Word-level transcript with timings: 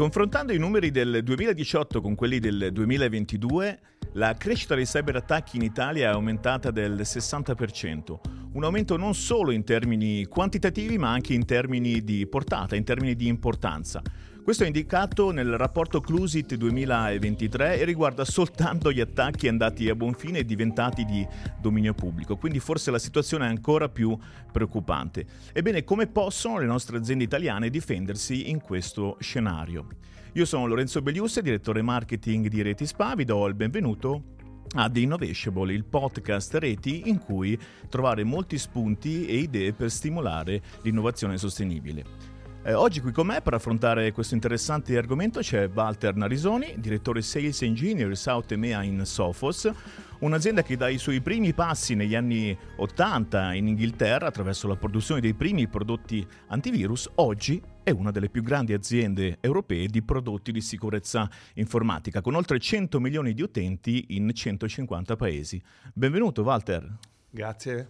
Confrontando 0.00 0.54
i 0.54 0.58
numeri 0.58 0.90
del 0.90 1.20
2018 1.22 2.00
con 2.00 2.14
quelli 2.14 2.38
del 2.38 2.70
2022, 2.72 3.80
la 4.12 4.34
crescita 4.34 4.74
dei 4.74 4.86
cyberattacchi 4.86 5.56
in 5.58 5.62
Italia 5.62 6.08
è 6.08 6.12
aumentata 6.14 6.70
del 6.70 7.02
60%, 7.02 8.18
un 8.54 8.64
aumento 8.64 8.96
non 8.96 9.12
solo 9.12 9.50
in 9.50 9.62
termini 9.62 10.24
quantitativi 10.24 10.96
ma 10.96 11.10
anche 11.10 11.34
in 11.34 11.44
termini 11.44 12.02
di 12.02 12.26
portata, 12.26 12.76
in 12.76 12.84
termini 12.84 13.14
di 13.14 13.26
importanza. 13.26 14.00
Questo 14.42 14.64
è 14.64 14.66
indicato 14.66 15.32
nel 15.32 15.56
rapporto 15.58 16.00
Clusit 16.00 16.54
2023 16.54 17.78
e 17.78 17.84
riguarda 17.84 18.24
soltanto 18.24 18.90
gli 18.90 19.00
attacchi 19.00 19.48
andati 19.48 19.88
a 19.88 19.94
buon 19.94 20.14
fine 20.14 20.38
e 20.38 20.44
diventati 20.44 21.04
di 21.04 21.24
dominio 21.60 21.92
pubblico, 21.92 22.36
quindi 22.36 22.58
forse 22.58 22.90
la 22.90 22.98
situazione 22.98 23.44
è 23.44 23.48
ancora 23.48 23.90
più 23.90 24.16
preoccupante. 24.50 25.26
Ebbene, 25.52 25.84
come 25.84 26.06
possono 26.06 26.58
le 26.58 26.64
nostre 26.64 26.96
aziende 26.96 27.24
italiane 27.24 27.68
difendersi 27.68 28.48
in 28.50 28.60
questo 28.60 29.18
scenario? 29.20 29.86
Io 30.32 30.46
sono 30.46 30.66
Lorenzo 30.66 31.02
Belliusse, 31.02 31.42
direttore 31.42 31.82
marketing 31.82 32.48
di 32.48 32.62
Reti 32.62 32.86
Spa, 32.86 33.14
vi 33.14 33.24
do 33.24 33.46
il 33.46 33.54
benvenuto 33.54 34.36
a 34.74 34.88
The 34.88 35.00
Innovatiable, 35.00 35.72
il 35.72 35.84
podcast 35.84 36.54
reti 36.54 37.08
in 37.08 37.18
cui 37.18 37.58
trovare 37.88 38.24
molti 38.24 38.56
spunti 38.56 39.26
e 39.26 39.36
idee 39.36 39.74
per 39.74 39.90
stimolare 39.90 40.62
l'innovazione 40.82 41.36
sostenibile. 41.36 42.39
Eh, 42.62 42.74
oggi 42.74 43.00
qui 43.00 43.10
con 43.10 43.26
me 43.26 43.40
per 43.40 43.54
affrontare 43.54 44.12
questo 44.12 44.34
interessante 44.34 44.94
argomento 44.98 45.40
c'è 45.40 45.70
Walter 45.72 46.14
Narisoni, 46.14 46.74
direttore 46.76 47.22
Sales 47.22 47.62
Engineer 47.62 48.14
South 48.14 48.52
EMEA 48.52 48.82
in 48.82 49.06
Sophos, 49.06 49.70
un'azienda 50.18 50.62
che 50.62 50.76
dai 50.76 50.98
suoi 50.98 51.22
primi 51.22 51.54
passi 51.54 51.94
negli 51.94 52.14
anni 52.14 52.56
80 52.76 53.54
in 53.54 53.68
Inghilterra 53.68 54.26
attraverso 54.26 54.68
la 54.68 54.76
produzione 54.76 55.22
dei 55.22 55.32
primi 55.32 55.68
prodotti 55.68 56.24
antivirus, 56.48 57.08
oggi 57.14 57.62
è 57.82 57.92
una 57.92 58.10
delle 58.10 58.28
più 58.28 58.42
grandi 58.42 58.74
aziende 58.74 59.38
europee 59.40 59.86
di 59.86 60.02
prodotti 60.02 60.52
di 60.52 60.60
sicurezza 60.60 61.30
informatica, 61.54 62.20
con 62.20 62.34
oltre 62.34 62.58
100 62.58 63.00
milioni 63.00 63.32
di 63.32 63.40
utenti 63.40 64.04
in 64.08 64.30
150 64.34 65.16
paesi. 65.16 65.62
Benvenuto 65.94 66.42
Walter. 66.42 66.86
Grazie. 67.30 67.88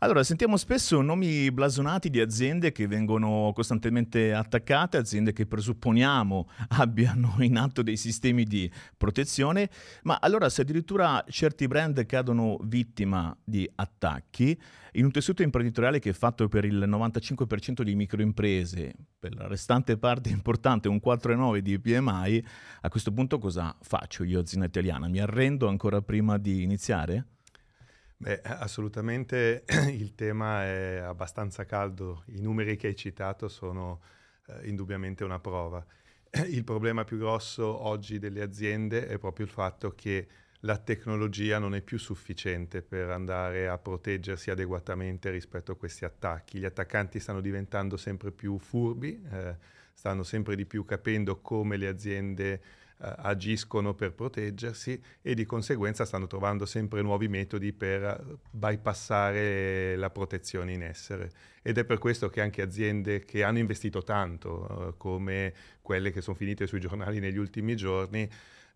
Allora, 0.00 0.22
sentiamo 0.22 0.56
spesso 0.56 1.02
nomi 1.02 1.50
blasonati 1.50 2.08
di 2.08 2.20
aziende 2.20 2.70
che 2.70 2.86
vengono 2.86 3.50
costantemente 3.52 4.32
attaccate, 4.32 4.96
aziende 4.96 5.32
che 5.32 5.44
presupponiamo 5.44 6.48
abbiano 6.78 7.34
in 7.40 7.56
atto 7.56 7.82
dei 7.82 7.96
sistemi 7.96 8.44
di 8.44 8.70
protezione, 8.96 9.68
ma 10.04 10.18
allora 10.20 10.50
se 10.50 10.60
addirittura 10.60 11.24
certi 11.28 11.66
brand 11.66 12.06
cadono 12.06 12.58
vittima 12.62 13.36
di 13.42 13.68
attacchi, 13.74 14.56
in 14.92 15.04
un 15.04 15.10
tessuto 15.10 15.42
imprenditoriale 15.42 15.98
che 15.98 16.10
è 16.10 16.12
fatto 16.12 16.46
per 16.46 16.64
il 16.64 16.78
95% 16.78 17.82
di 17.82 17.96
microimprese, 17.96 18.94
per 19.18 19.34
la 19.34 19.48
restante 19.48 19.98
parte 19.98 20.28
importante, 20.30 20.86
un 20.86 21.00
4,9 21.04 21.58
di 21.58 21.76
PMI, 21.76 22.44
a 22.82 22.88
questo 22.88 23.10
punto 23.10 23.40
cosa 23.40 23.76
faccio 23.80 24.22
io 24.22 24.38
azienda 24.38 24.66
italiana? 24.66 25.08
Mi 25.08 25.18
arrendo 25.18 25.66
ancora 25.66 26.00
prima 26.02 26.38
di 26.38 26.62
iniziare? 26.62 27.37
Beh, 28.20 28.40
assolutamente 28.42 29.64
il 29.90 30.14
tema 30.16 30.64
è 30.64 30.96
abbastanza 30.96 31.64
caldo, 31.64 32.24
i 32.26 32.40
numeri 32.40 32.76
che 32.76 32.88
hai 32.88 32.96
citato 32.96 33.46
sono 33.48 34.00
eh, 34.46 34.68
indubbiamente 34.68 35.22
una 35.22 35.38
prova. 35.38 35.84
Il 36.48 36.64
problema 36.64 37.04
più 37.04 37.16
grosso 37.18 37.64
oggi 37.64 38.18
delle 38.18 38.42
aziende 38.42 39.06
è 39.06 39.18
proprio 39.18 39.46
il 39.46 39.52
fatto 39.52 39.94
che 39.94 40.26
la 40.62 40.76
tecnologia 40.78 41.60
non 41.60 41.76
è 41.76 41.80
più 41.80 41.96
sufficiente 41.96 42.82
per 42.82 43.10
andare 43.10 43.68
a 43.68 43.78
proteggersi 43.78 44.50
adeguatamente 44.50 45.30
rispetto 45.30 45.70
a 45.72 45.76
questi 45.76 46.04
attacchi. 46.04 46.58
Gli 46.58 46.64
attaccanti 46.64 47.20
stanno 47.20 47.40
diventando 47.40 47.96
sempre 47.96 48.32
più 48.32 48.58
furbi, 48.58 49.22
eh, 49.30 49.56
stanno 49.92 50.24
sempre 50.24 50.56
di 50.56 50.66
più 50.66 50.84
capendo 50.84 51.40
come 51.40 51.76
le 51.76 51.86
aziende 51.86 52.60
eh, 53.00 53.12
agiscono 53.18 53.94
per 53.94 54.12
proteggersi 54.12 55.00
e 55.22 55.34
di 55.34 55.44
conseguenza 55.44 56.04
stanno 56.04 56.26
trovando 56.26 56.66
sempre 56.66 57.00
nuovi 57.00 57.28
metodi 57.28 57.72
per 57.72 58.38
bypassare 58.50 59.94
la 59.96 60.10
protezione 60.10 60.72
in 60.72 60.82
essere. 60.82 61.30
Ed 61.62 61.78
è 61.78 61.84
per 61.84 61.98
questo 61.98 62.28
che 62.28 62.40
anche 62.40 62.60
aziende 62.60 63.24
che 63.24 63.44
hanno 63.44 63.58
investito 63.58 64.02
tanto, 64.02 64.88
eh, 64.88 64.94
come 64.96 65.54
quelle 65.80 66.10
che 66.10 66.20
sono 66.20 66.36
finite 66.36 66.66
sui 66.66 66.80
giornali 66.80 67.20
negli 67.20 67.38
ultimi 67.38 67.76
giorni, 67.76 68.28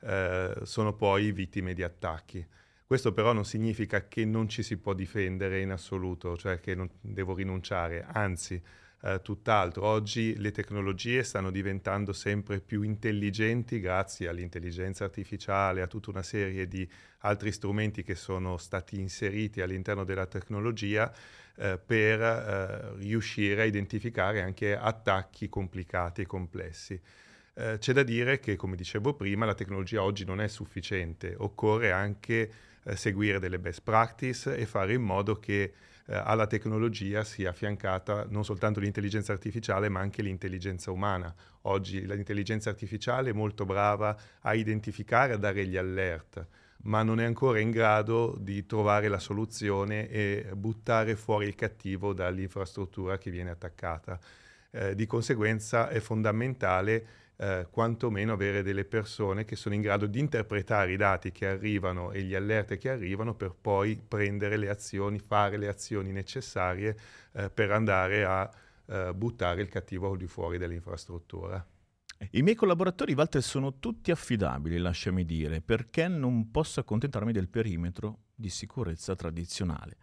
eh, 0.02 0.54
sono 0.62 0.94
poi 0.94 1.32
vittime 1.32 1.74
di 1.74 1.82
attacchi. 1.82 2.46
Questo 2.86 3.12
però 3.12 3.32
non 3.32 3.44
significa 3.44 4.06
che 4.06 4.24
non 4.24 4.48
ci 4.48 4.62
si 4.62 4.76
può 4.76 4.92
difendere 4.92 5.60
in 5.60 5.70
assoluto, 5.70 6.36
cioè 6.36 6.60
che 6.60 6.74
non 6.74 6.88
devo 7.00 7.34
rinunciare, 7.34 8.04
anzi 8.06 8.62
eh, 9.02 9.20
tutt'altro. 9.22 9.84
Oggi 9.84 10.36
le 10.38 10.50
tecnologie 10.50 11.22
stanno 11.22 11.50
diventando 11.50 12.12
sempre 12.12 12.60
più 12.60 12.82
intelligenti 12.82 13.80
grazie 13.80 14.28
all'intelligenza 14.28 15.04
artificiale, 15.04 15.82
a 15.82 15.86
tutta 15.86 16.10
una 16.10 16.22
serie 16.22 16.68
di 16.68 16.88
altri 17.18 17.52
strumenti 17.52 18.02
che 18.02 18.14
sono 18.14 18.56
stati 18.56 18.98
inseriti 18.98 19.60
all'interno 19.60 20.04
della 20.04 20.26
tecnologia 20.26 21.12
eh, 21.56 21.78
per 21.84 22.20
eh, 22.20 22.96
riuscire 22.96 23.62
a 23.62 23.64
identificare 23.64 24.40
anche 24.40 24.76
attacchi 24.76 25.48
complicati 25.48 26.22
e 26.22 26.26
complessi. 26.26 27.00
Eh, 27.54 27.76
c'è 27.78 27.92
da 27.92 28.02
dire 28.02 28.40
che, 28.40 28.56
come 28.56 28.76
dicevo 28.76 29.14
prima, 29.14 29.44
la 29.44 29.54
tecnologia 29.54 30.02
oggi 30.02 30.24
non 30.24 30.40
è 30.40 30.48
sufficiente, 30.48 31.34
occorre 31.36 31.92
anche 31.92 32.50
eh, 32.84 32.96
seguire 32.96 33.38
delle 33.38 33.58
best 33.58 33.82
practice 33.82 34.56
e 34.56 34.66
fare 34.66 34.94
in 34.94 35.02
modo 35.02 35.38
che 35.38 35.72
eh, 36.06 36.14
alla 36.14 36.46
tecnologia 36.46 37.22
sia 37.24 37.50
affiancata 37.50 38.26
non 38.28 38.44
soltanto 38.44 38.80
l'intelligenza 38.80 39.32
artificiale 39.32 39.88
ma 39.88 40.00
anche 40.00 40.22
l'intelligenza 40.22 40.90
umana. 40.90 41.32
Oggi 41.62 42.04
l'intelligenza 42.06 42.70
artificiale 42.70 43.30
è 43.30 43.32
molto 43.32 43.64
brava 43.64 44.16
a 44.40 44.54
identificare, 44.54 45.34
a 45.34 45.36
dare 45.36 45.64
gli 45.66 45.76
alert, 45.76 46.46
ma 46.84 47.02
non 47.02 47.20
è 47.20 47.24
ancora 47.24 47.60
in 47.60 47.70
grado 47.70 48.36
di 48.38 48.66
trovare 48.66 49.06
la 49.08 49.20
soluzione 49.20 50.08
e 50.08 50.50
buttare 50.54 51.14
fuori 51.14 51.46
il 51.46 51.54
cattivo 51.54 52.12
dall'infrastruttura 52.12 53.18
che 53.18 53.30
viene 53.30 53.50
attaccata. 53.50 54.18
Eh, 54.70 54.94
di 54.94 55.06
conseguenza 55.06 55.88
è 55.88 56.00
fondamentale 56.00 57.06
eh, 57.42 57.66
quantomeno 57.70 58.34
avere 58.34 58.62
delle 58.62 58.84
persone 58.84 59.44
che 59.44 59.56
sono 59.56 59.74
in 59.74 59.80
grado 59.80 60.06
di 60.06 60.20
interpretare 60.20 60.92
i 60.92 60.96
dati 60.96 61.32
che 61.32 61.48
arrivano 61.48 62.12
e 62.12 62.22
gli 62.22 62.36
alert 62.36 62.76
che 62.78 62.88
arrivano 62.88 63.34
per 63.34 63.52
poi 63.60 64.00
prendere 64.06 64.56
le 64.56 64.68
azioni, 64.68 65.18
fare 65.18 65.56
le 65.56 65.66
azioni 65.66 66.12
necessarie 66.12 66.96
eh, 67.32 67.50
per 67.50 67.72
andare 67.72 68.24
a 68.24 68.48
eh, 68.86 69.12
buttare 69.12 69.60
il 69.60 69.68
cattivo 69.68 70.12
al 70.12 70.16
di 70.16 70.28
fuori 70.28 70.56
dell'infrastruttura. 70.56 71.66
I 72.30 72.42
miei 72.42 72.54
collaboratori, 72.54 73.14
Walter, 73.14 73.42
sono 73.42 73.80
tutti 73.80 74.12
affidabili, 74.12 74.78
lasciami 74.78 75.24
dire, 75.24 75.60
perché 75.60 76.06
non 76.06 76.52
posso 76.52 76.78
accontentarmi 76.78 77.32
del 77.32 77.48
perimetro 77.48 78.26
di 78.36 78.50
sicurezza 78.50 79.16
tradizionale. 79.16 79.96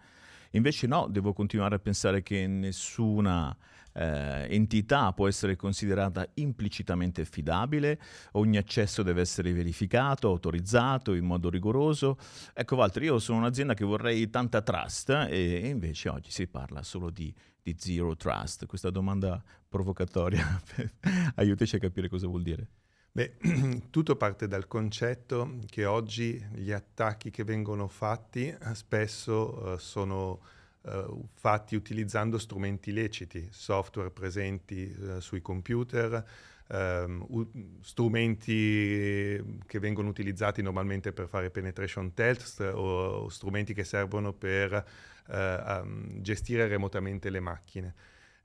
Invece 0.51 0.87
no, 0.87 1.07
devo 1.07 1.33
continuare 1.33 1.75
a 1.75 1.79
pensare 1.79 2.23
che 2.23 2.47
nessuna 2.47 3.55
eh, 3.93 4.47
entità 4.49 5.11
può 5.13 5.27
essere 5.27 5.55
considerata 5.55 6.27
implicitamente 6.35 7.21
affidabile, 7.21 7.99
ogni 8.33 8.57
accesso 8.57 9.03
deve 9.03 9.21
essere 9.21 9.51
verificato, 9.51 10.27
autorizzato 10.27 11.13
in 11.13 11.25
modo 11.25 11.49
rigoroso. 11.49 12.17
Ecco 12.53 12.75
Walter, 12.75 13.03
io 13.03 13.19
sono 13.19 13.39
un'azienda 13.39 13.73
che 13.73 13.85
vorrei 13.85 14.29
tanta 14.29 14.61
trust 14.61 15.09
eh, 15.09 15.61
e 15.63 15.67
invece 15.67 16.09
oggi 16.09 16.31
si 16.31 16.47
parla 16.47 16.83
solo 16.83 17.09
di, 17.09 17.33
di 17.61 17.75
zero 17.77 18.15
trust. 18.15 18.65
Questa 18.65 18.89
domanda 18.89 19.41
provocatoria, 19.67 20.61
aiutaci 21.35 21.75
a 21.75 21.79
capire 21.79 22.09
cosa 22.09 22.27
vuol 22.27 22.43
dire. 22.43 22.67
Beh, 23.11 23.37
tutto 23.89 24.15
parte 24.15 24.47
dal 24.47 24.67
concetto 24.67 25.57
che 25.67 25.85
oggi 25.85 26.39
gli 26.53 26.71
attacchi 26.71 27.31
che 27.31 27.43
vengono 27.43 27.87
fatti 27.87 28.47
eh, 28.47 28.75
spesso 28.75 29.73
uh, 29.73 29.77
sono 29.77 30.39
uh, 30.81 31.27
fatti 31.33 31.75
utilizzando 31.75 32.37
strumenti 32.37 32.91
leciti, 32.91 33.47
software 33.51 34.11
presenti 34.11 34.95
uh, 34.95 35.19
sui 35.19 35.41
computer, 35.41 36.23
um, 36.67 37.79
strumenti 37.81 39.61
che 39.65 39.79
vengono 39.79 40.09
utilizzati 40.09 40.61
normalmente 40.61 41.11
per 41.11 41.27
fare 41.27 41.49
penetration 41.49 42.13
test 42.13 42.59
o, 42.59 43.23
o 43.23 43.29
strumenti 43.29 43.73
che 43.73 43.83
servono 43.83 44.33
per 44.33 44.85
um, 45.29 46.21
gestire 46.21 46.67
remotamente 46.67 47.31
le 47.31 47.39
macchine. 47.39 47.95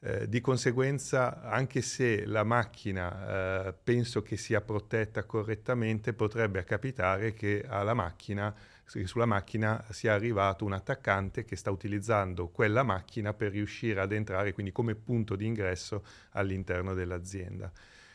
Eh, 0.07 0.29
di 0.29 0.43
conseguenza, 0.43 1.41
anche 1.41 1.81
se 1.81 2.27
la 2.27 2.45
macchina 2.45 3.69
eh, 3.69 3.73
penso 3.73 4.21
che 4.21 4.37
sia 4.37 4.61
protetta 4.61 5.25
correttamente, 5.25 6.13
potrebbe 6.13 6.63
capitare 6.65 7.33
che 7.33 7.65
macchina, 7.95 8.55
sulla 8.85 9.25
macchina 9.25 9.83
sia 9.89 10.13
arrivato 10.13 10.67
un 10.67 10.75
attaccante 10.75 11.47
che 11.47 11.57
sta 11.57 11.71
utilizzando 11.71 12.49
quella 12.49 12.83
macchina 12.83 13.33
per 13.33 13.53
riuscire 13.53 14.03
ad 14.03 14.13
entrare, 14.13 14.53
quindi 14.53 14.73
come 14.73 14.95
punto 14.95 15.37
di 15.37 15.47
ingresso 15.47 16.05
all'interno 16.33 16.93
dell'azienda. 16.93 17.73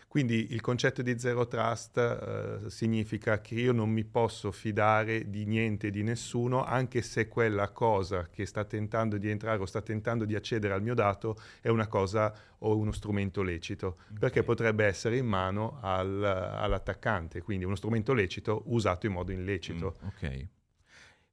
Quindi 0.10 0.54
il 0.54 0.62
concetto 0.62 1.04
di 1.04 1.20
zero 1.20 1.48
trust 1.48 1.98
eh, 1.98 2.70
significa 2.72 3.42
che 3.42 3.54
io 3.54 3.72
non 3.72 3.92
mi 3.92 4.04
posso 4.04 4.52
fidare 4.52 5.30
di 5.30 5.46
niente 5.46 5.88
e 5.88 5.90
di 5.92 6.02
nessuno, 6.02 6.64
anche 6.64 7.04
se 7.04 7.28
quella 7.28 7.70
cosa 7.70 8.28
che 8.28 8.48
sta 8.48 8.66
tentando 8.66 9.20
di 9.20 9.30
entrare 9.30 9.62
o 9.62 9.68
sta 9.68 9.84
tentando 9.84 10.26
di 10.26 10.34
accedere 10.34 10.74
al 10.74 10.82
mio 10.82 10.96
dato 10.96 11.38
è 11.62 11.68
una 11.68 11.86
cosa 11.86 12.34
o 12.58 12.76
uno 12.76 12.92
strumento 12.92 13.44
lecito, 13.44 13.98
okay. 14.06 14.18
perché 14.18 14.42
potrebbe 14.42 14.84
essere 14.84 15.16
in 15.16 15.28
mano 15.28 15.78
al, 15.80 16.24
all'attaccante, 16.24 17.44
quindi 17.44 17.66
uno 17.66 17.76
strumento 17.76 18.12
lecito 18.14 18.64
usato 18.66 19.06
in 19.06 19.12
modo 19.12 19.32
illecito. 19.32 20.00
Mm, 20.04 20.08
ok. 20.08 20.48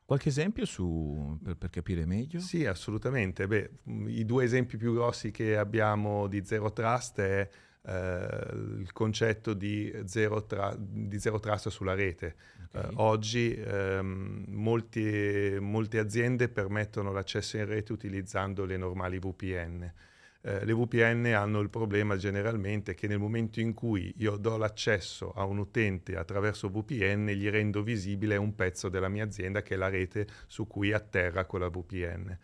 Qualche 0.04 0.28
esempio 0.28 0.66
su, 0.66 1.36
per, 1.42 1.56
per, 1.56 1.70
capire 1.70 2.04
meglio? 2.04 2.40
Sì, 2.40 2.66
assolutamente. 2.66 3.46
Beh, 3.46 3.70
I 4.06 4.24
due 4.26 4.44
esempi 4.44 4.76
più 4.76 4.92
grossi 4.92 5.30
che 5.30 5.56
abbiamo 5.56 6.28
di 6.28 6.44
Zero 6.44 6.72
Trust 6.72 7.20
è 7.20 7.48
eh, 7.86 8.48
il 8.78 8.92
concetto 8.92 9.54
di 9.54 9.94
zero, 10.06 10.44
tra, 10.44 10.74
di 10.76 11.18
zero, 11.18 11.38
trust 11.38 11.68
sulla 11.68 11.94
rete. 11.94 12.34
Okay. 12.68 12.90
Eh, 12.90 12.94
oggi 12.96 13.54
ehm, 13.54 14.44
molti, 14.48 15.56
molte 15.60 15.98
aziende 15.98 16.48
permettono 16.48 17.12
l'accesso 17.12 17.56
in 17.56 17.66
rete 17.66 17.92
utilizzando 17.92 18.64
le 18.64 18.76
normali 18.76 19.18
VPN. 19.18 19.92
Eh, 20.40 20.64
le 20.64 20.74
VPN 20.74 21.26
hanno 21.34 21.60
il 21.60 21.70
problema 21.70 22.16
generalmente 22.16 22.94
che 22.94 23.06
nel 23.06 23.18
momento 23.18 23.60
in 23.60 23.72
cui 23.72 24.12
io 24.18 24.36
do 24.36 24.56
l'accesso 24.56 25.32
a 25.32 25.44
un 25.44 25.58
utente 25.58 26.16
attraverso 26.16 26.68
VPN 26.68 27.26
gli 27.28 27.48
rendo 27.48 27.82
visibile 27.82 28.36
un 28.36 28.54
pezzo 28.54 28.88
della 28.88 29.08
mia 29.08 29.24
azienda 29.24 29.62
che 29.62 29.74
è 29.74 29.76
la 29.76 29.88
rete 29.88 30.26
su 30.46 30.66
cui 30.66 30.92
atterra 30.92 31.44
quella 31.46 31.68
VPN. 31.68 32.38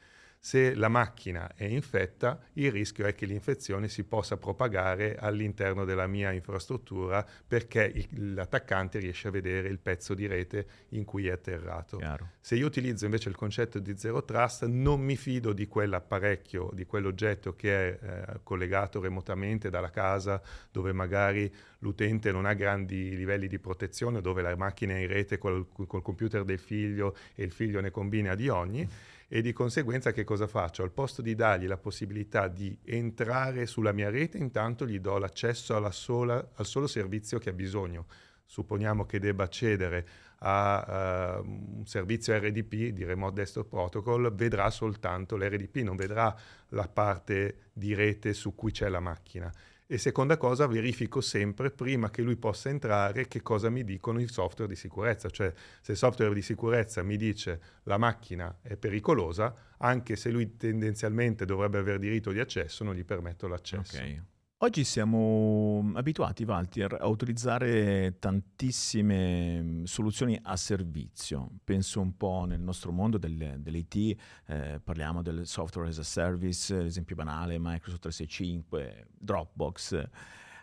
Se 0.44 0.74
la 0.74 0.88
macchina 0.88 1.54
è 1.54 1.66
infetta, 1.66 2.36
il 2.54 2.72
rischio 2.72 3.06
è 3.06 3.14
che 3.14 3.26
l'infezione 3.26 3.86
si 3.86 4.02
possa 4.02 4.36
propagare 4.36 5.14
all'interno 5.14 5.84
della 5.84 6.08
mia 6.08 6.32
infrastruttura 6.32 7.24
perché 7.46 7.84
il, 7.84 8.34
l'attaccante 8.34 8.98
riesce 8.98 9.28
a 9.28 9.30
vedere 9.30 9.68
il 9.68 9.78
pezzo 9.78 10.14
di 10.14 10.26
rete 10.26 10.66
in 10.88 11.04
cui 11.04 11.28
è 11.28 11.30
atterrato. 11.30 11.98
Chiaro. 11.98 12.30
Se 12.40 12.56
io 12.56 12.66
utilizzo 12.66 13.04
invece 13.04 13.28
il 13.28 13.36
concetto 13.36 13.78
di 13.78 13.96
zero 13.96 14.24
trust, 14.24 14.64
non 14.66 15.00
mi 15.00 15.14
fido 15.14 15.52
di 15.52 15.68
quell'apparecchio, 15.68 16.70
di 16.72 16.86
quell'oggetto 16.86 17.54
che 17.54 18.00
è 18.00 18.04
eh, 18.04 18.40
collegato 18.42 19.00
remotamente 19.00 19.70
dalla 19.70 19.90
casa, 19.90 20.42
dove 20.72 20.92
magari 20.92 21.54
l'utente 21.78 22.32
non 22.32 22.46
ha 22.46 22.54
grandi 22.54 23.14
livelli 23.14 23.46
di 23.46 23.60
protezione, 23.60 24.20
dove 24.20 24.42
la 24.42 24.56
macchina 24.56 24.94
è 24.94 24.98
in 24.98 25.06
rete 25.06 25.38
col, 25.38 25.68
col 25.70 26.02
computer 26.02 26.42
del 26.42 26.58
figlio 26.58 27.14
e 27.36 27.44
il 27.44 27.52
figlio 27.52 27.80
ne 27.80 27.92
combina 27.92 28.34
di 28.34 28.48
ogni 28.48 28.88
e 29.34 29.40
di 29.40 29.54
conseguenza 29.54 30.12
che 30.12 30.24
cosa 30.24 30.46
faccio? 30.46 30.82
Al 30.82 30.90
posto 30.90 31.22
di 31.22 31.34
dargli 31.34 31.66
la 31.66 31.78
possibilità 31.78 32.48
di 32.48 32.78
entrare 32.84 33.64
sulla 33.64 33.92
mia 33.92 34.10
rete, 34.10 34.36
intanto 34.36 34.86
gli 34.86 34.98
do 34.98 35.16
l'accesso 35.16 35.90
sola, 35.90 36.50
al 36.52 36.66
solo 36.66 36.86
servizio 36.86 37.38
che 37.38 37.48
ha 37.48 37.54
bisogno. 37.54 38.04
Supponiamo 38.44 39.06
che 39.06 39.18
debba 39.18 39.44
accedere 39.44 40.06
a 40.40 41.40
uh, 41.40 41.46
un 41.46 41.86
servizio 41.86 42.36
RDP 42.36 42.92
di 42.92 43.04
Remote 43.04 43.32
Desktop 43.32 43.68
Protocol, 43.68 44.34
vedrà 44.34 44.68
soltanto 44.68 45.38
l'RDP, 45.38 45.76
non 45.76 45.96
vedrà 45.96 46.36
la 46.68 46.86
parte 46.88 47.70
di 47.72 47.94
rete 47.94 48.34
su 48.34 48.54
cui 48.54 48.70
c'è 48.70 48.90
la 48.90 49.00
macchina. 49.00 49.50
E 49.86 49.98
seconda 49.98 50.36
cosa, 50.36 50.66
verifico 50.66 51.20
sempre, 51.20 51.70
prima 51.70 52.08
che 52.10 52.22
lui 52.22 52.36
possa 52.36 52.70
entrare, 52.70 53.28
che 53.28 53.42
cosa 53.42 53.68
mi 53.68 53.84
dicono 53.84 54.20
i 54.20 54.28
software 54.28 54.72
di 54.72 54.78
sicurezza. 54.78 55.28
Cioè, 55.28 55.52
se 55.80 55.92
il 55.92 55.98
software 55.98 56.32
di 56.32 56.42
sicurezza 56.42 57.02
mi 57.02 57.16
dice 57.16 57.60
la 57.84 57.98
macchina 57.98 58.58
è 58.62 58.76
pericolosa, 58.76 59.54
anche 59.78 60.16
se 60.16 60.30
lui 60.30 60.56
tendenzialmente 60.56 61.44
dovrebbe 61.44 61.78
aver 61.78 61.98
diritto 61.98 62.30
di 62.32 62.40
accesso, 62.40 62.84
non 62.84 62.94
gli 62.94 63.04
permetto 63.04 63.48
l'accesso. 63.48 63.96
Okay. 63.96 64.22
Oggi 64.64 64.84
siamo 64.84 65.90
abituati, 65.94 66.44
Walter, 66.44 66.96
a 67.00 67.08
utilizzare 67.08 68.20
tantissime 68.20 69.60
mm, 69.60 69.82
soluzioni 69.82 70.38
a 70.40 70.56
servizio. 70.56 71.50
Penso 71.64 72.00
un 72.00 72.16
po' 72.16 72.44
nel 72.46 72.60
nostro 72.60 72.92
mondo 72.92 73.18
del, 73.18 73.56
dell'IT, 73.58 74.16
eh, 74.46 74.80
parliamo 74.80 75.20
del 75.20 75.48
software 75.48 75.88
as 75.88 75.98
a 75.98 76.04
service, 76.04 76.80
l'esempio 76.80 77.16
banale, 77.16 77.58
Microsoft 77.58 78.02
365, 78.02 79.06
Dropbox. 79.18 80.04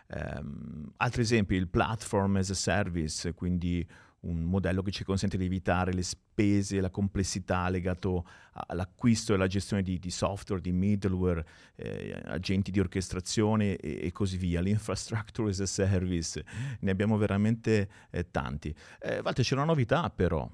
Um, 0.06 0.90
altri 0.96 1.20
esempi, 1.20 1.56
il 1.56 1.68
platform 1.68 2.36
as 2.36 2.48
a 2.48 2.54
service, 2.54 3.34
quindi 3.34 3.86
un 4.20 4.42
modello 4.42 4.82
che 4.82 4.90
ci 4.90 5.04
consente 5.04 5.36
di 5.36 5.44
evitare 5.46 5.92
le 5.92 6.02
spese 6.02 6.76
e 6.76 6.80
la 6.80 6.90
complessità 6.90 7.68
legato 7.68 8.26
all'acquisto 8.52 9.32
e 9.32 9.36
alla 9.36 9.46
gestione 9.46 9.82
di, 9.82 9.98
di 9.98 10.10
software, 10.10 10.60
di 10.60 10.72
middleware, 10.72 11.46
eh, 11.76 12.20
agenti 12.26 12.70
di 12.70 12.80
orchestrazione 12.80 13.76
e, 13.76 14.00
e, 14.02 14.12
così 14.12 14.36
via. 14.36 14.60
L'infrastructure 14.60 15.50
as 15.50 15.60
a 15.60 15.66
service, 15.66 16.44
ne 16.80 16.90
abbiamo 16.90 17.16
veramente 17.16 17.88
eh, 18.10 18.30
tanti. 18.30 18.74
Eh, 19.00 19.20
Walter, 19.20 19.44
c'è 19.44 19.54
una 19.54 19.64
novità 19.64 20.10
però. 20.10 20.48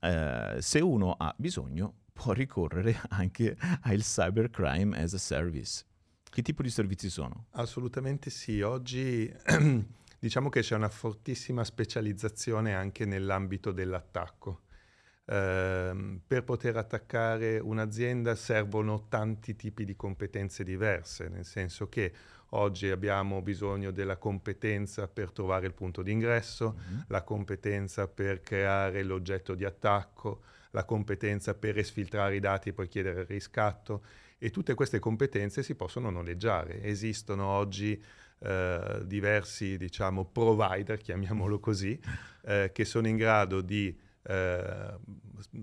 Eh, 0.00 0.58
se 0.60 0.80
uno 0.80 1.14
ha 1.18 1.34
bisogno 1.36 1.94
può 2.12 2.32
ricorrere 2.32 3.00
anche 3.10 3.56
al 3.82 4.00
cybercrime 4.00 4.96
as 5.00 5.14
a 5.14 5.18
service. 5.18 5.84
Che 6.30 6.42
tipo 6.42 6.62
di 6.62 6.70
servizi 6.70 7.10
sono? 7.10 7.46
Assolutamente 7.52 8.30
sì. 8.30 8.60
Oggi 8.60 9.32
Diciamo 10.18 10.48
che 10.48 10.60
c'è 10.60 10.74
una 10.74 10.88
fortissima 10.88 11.62
specializzazione 11.62 12.74
anche 12.74 13.04
nell'ambito 13.04 13.70
dell'attacco. 13.70 14.62
Eh, 15.24 16.20
per 16.26 16.42
poter 16.42 16.76
attaccare 16.76 17.58
un'azienda 17.58 18.34
servono 18.34 19.06
tanti 19.08 19.54
tipi 19.54 19.84
di 19.84 19.94
competenze 19.94 20.64
diverse, 20.64 21.28
nel 21.28 21.44
senso 21.44 21.88
che 21.88 22.12
oggi 22.50 22.88
abbiamo 22.88 23.42
bisogno 23.42 23.90
della 23.90 24.16
competenza 24.16 25.06
per 25.06 25.30
trovare 25.30 25.66
il 25.66 25.74
punto 25.74 26.02
d'ingresso, 26.02 26.76
mm-hmm. 26.76 27.00
la 27.08 27.22
competenza 27.22 28.08
per 28.08 28.40
creare 28.40 29.02
l'oggetto 29.02 29.54
di 29.54 29.64
attacco, 29.64 30.42
la 30.70 30.84
competenza 30.84 31.54
per 31.54 31.78
esfiltrare 31.78 32.36
i 32.36 32.40
dati 32.40 32.70
e 32.70 32.72
poi 32.72 32.88
chiedere 32.88 33.20
il 33.20 33.26
riscatto 33.26 34.02
e 34.38 34.50
tutte 34.50 34.74
queste 34.74 34.98
competenze 34.98 35.62
si 35.62 35.74
possono 35.74 36.10
noleggiare. 36.10 36.82
Esistono 36.82 37.46
oggi 37.46 38.02
eh, 38.40 39.00
diversi 39.04 39.76
diciamo, 39.76 40.24
provider, 40.24 40.98
chiamiamolo 40.98 41.58
così, 41.58 41.98
eh, 42.44 42.70
che 42.72 42.84
sono 42.84 43.08
in 43.08 43.16
grado 43.16 43.60
di 43.60 43.96
eh, 44.22 44.98